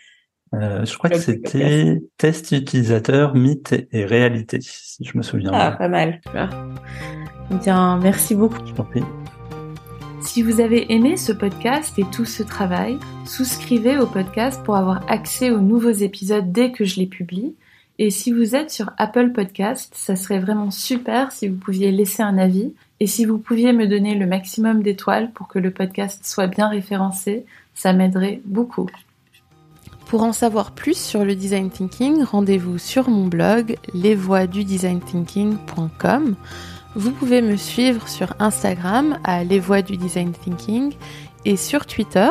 euh, 0.54 0.84
je 0.84 0.96
crois 0.96 1.10
que 1.10 1.18
c'était 1.18 2.00
test? 2.16 2.52
utilisateur, 2.52 3.34
mythe 3.34 3.74
et 3.92 4.04
réalité, 4.04 4.58
si 4.60 5.04
je 5.04 5.16
me 5.16 5.22
souviens 5.22 5.50
ah, 5.52 5.72
pas 5.72 5.88
mal. 5.88 6.20
Bien, 7.62 7.98
merci 7.98 8.34
beaucoup. 8.34 8.64
Je 8.66 8.72
t'en 8.72 8.84
prie. 8.84 9.02
Si 10.20 10.42
vous 10.42 10.60
avez 10.60 10.92
aimé 10.92 11.16
ce 11.16 11.32
podcast 11.32 11.98
et 11.98 12.04
tout 12.12 12.24
ce 12.24 12.42
travail, 12.42 12.98
souscrivez 13.24 13.98
au 13.98 14.06
podcast 14.06 14.62
pour 14.64 14.76
avoir 14.76 15.10
accès 15.10 15.50
aux 15.50 15.60
nouveaux 15.60 15.90
épisodes 15.90 16.52
dès 16.52 16.72
que 16.72 16.84
je 16.84 16.98
les 16.98 17.06
publie 17.06 17.54
Et 17.98 18.10
si 18.10 18.32
vous 18.32 18.54
êtes 18.54 18.70
sur 18.70 18.90
Apple 18.98 19.30
Podcast, 19.32 19.92
ça 19.96 20.16
serait 20.16 20.40
vraiment 20.40 20.70
super 20.70 21.32
si 21.32 21.48
vous 21.48 21.56
pouviez 21.56 21.92
laisser 21.92 22.22
un 22.22 22.36
avis 22.36 22.74
et 23.00 23.06
si 23.06 23.24
vous 23.24 23.38
pouviez 23.38 23.72
me 23.72 23.86
donner 23.86 24.16
le 24.16 24.26
maximum 24.26 24.82
d'étoiles 24.82 25.30
pour 25.32 25.46
que 25.48 25.58
le 25.58 25.70
podcast 25.70 26.26
soit 26.26 26.48
bien 26.48 26.68
référencé, 26.68 27.46
ça 27.74 27.92
m'aiderait 27.92 28.40
beaucoup. 28.44 28.90
Pour 30.08 30.22
en 30.22 30.32
savoir 30.32 30.72
plus 30.72 30.96
sur 30.96 31.22
le 31.22 31.34
design 31.34 31.68
thinking, 31.68 32.24
rendez-vous 32.24 32.78
sur 32.78 33.10
mon 33.10 33.26
blog 33.26 33.76
lesvoixdudesignThinking.com. 33.92 36.34
Vous 36.96 37.10
pouvez 37.10 37.42
me 37.42 37.56
suivre 37.56 38.08
sur 38.08 38.32
Instagram 38.38 39.18
à 39.22 39.44
Les 39.44 39.60
Voix 39.60 39.82
du 39.82 39.98
Design 39.98 40.32
Thinking 40.32 40.94
et 41.44 41.58
sur 41.58 41.84
Twitter. 41.84 42.30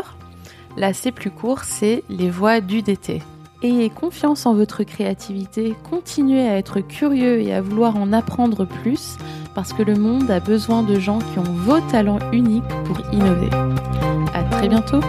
Là, 0.76 0.92
c'est 0.94 1.12
plus 1.12 1.30
court, 1.30 1.66
c'est 1.66 2.04
Les 2.10 2.32
Voix 2.32 2.62
du 2.62 2.82
DT. 2.82 3.22
Ayez 3.62 3.92
confiance 3.92 4.48
en 4.48 4.56
votre 4.56 4.84
créativité, 4.84 5.76
continuez 5.88 6.48
à 6.48 6.58
être 6.58 6.80
curieux 6.80 7.42
et 7.42 7.54
à 7.54 7.62
vouloir 7.62 7.96
en 7.96 8.12
apprendre 8.12 8.66
plus 8.66 9.18
parce 9.54 9.74
que 9.74 9.84
le 9.84 9.94
monde 9.96 10.32
a 10.32 10.40
besoin 10.40 10.82
de 10.82 11.00
gens 11.00 11.20
qui 11.20 11.38
ont 11.38 11.44
vos 11.44 11.82
talents 11.92 12.18
uniques 12.32 12.64
pour 12.86 13.00
innover. 13.14 13.52
À 14.34 14.42
très 14.44 14.68
bientôt! 14.68 15.02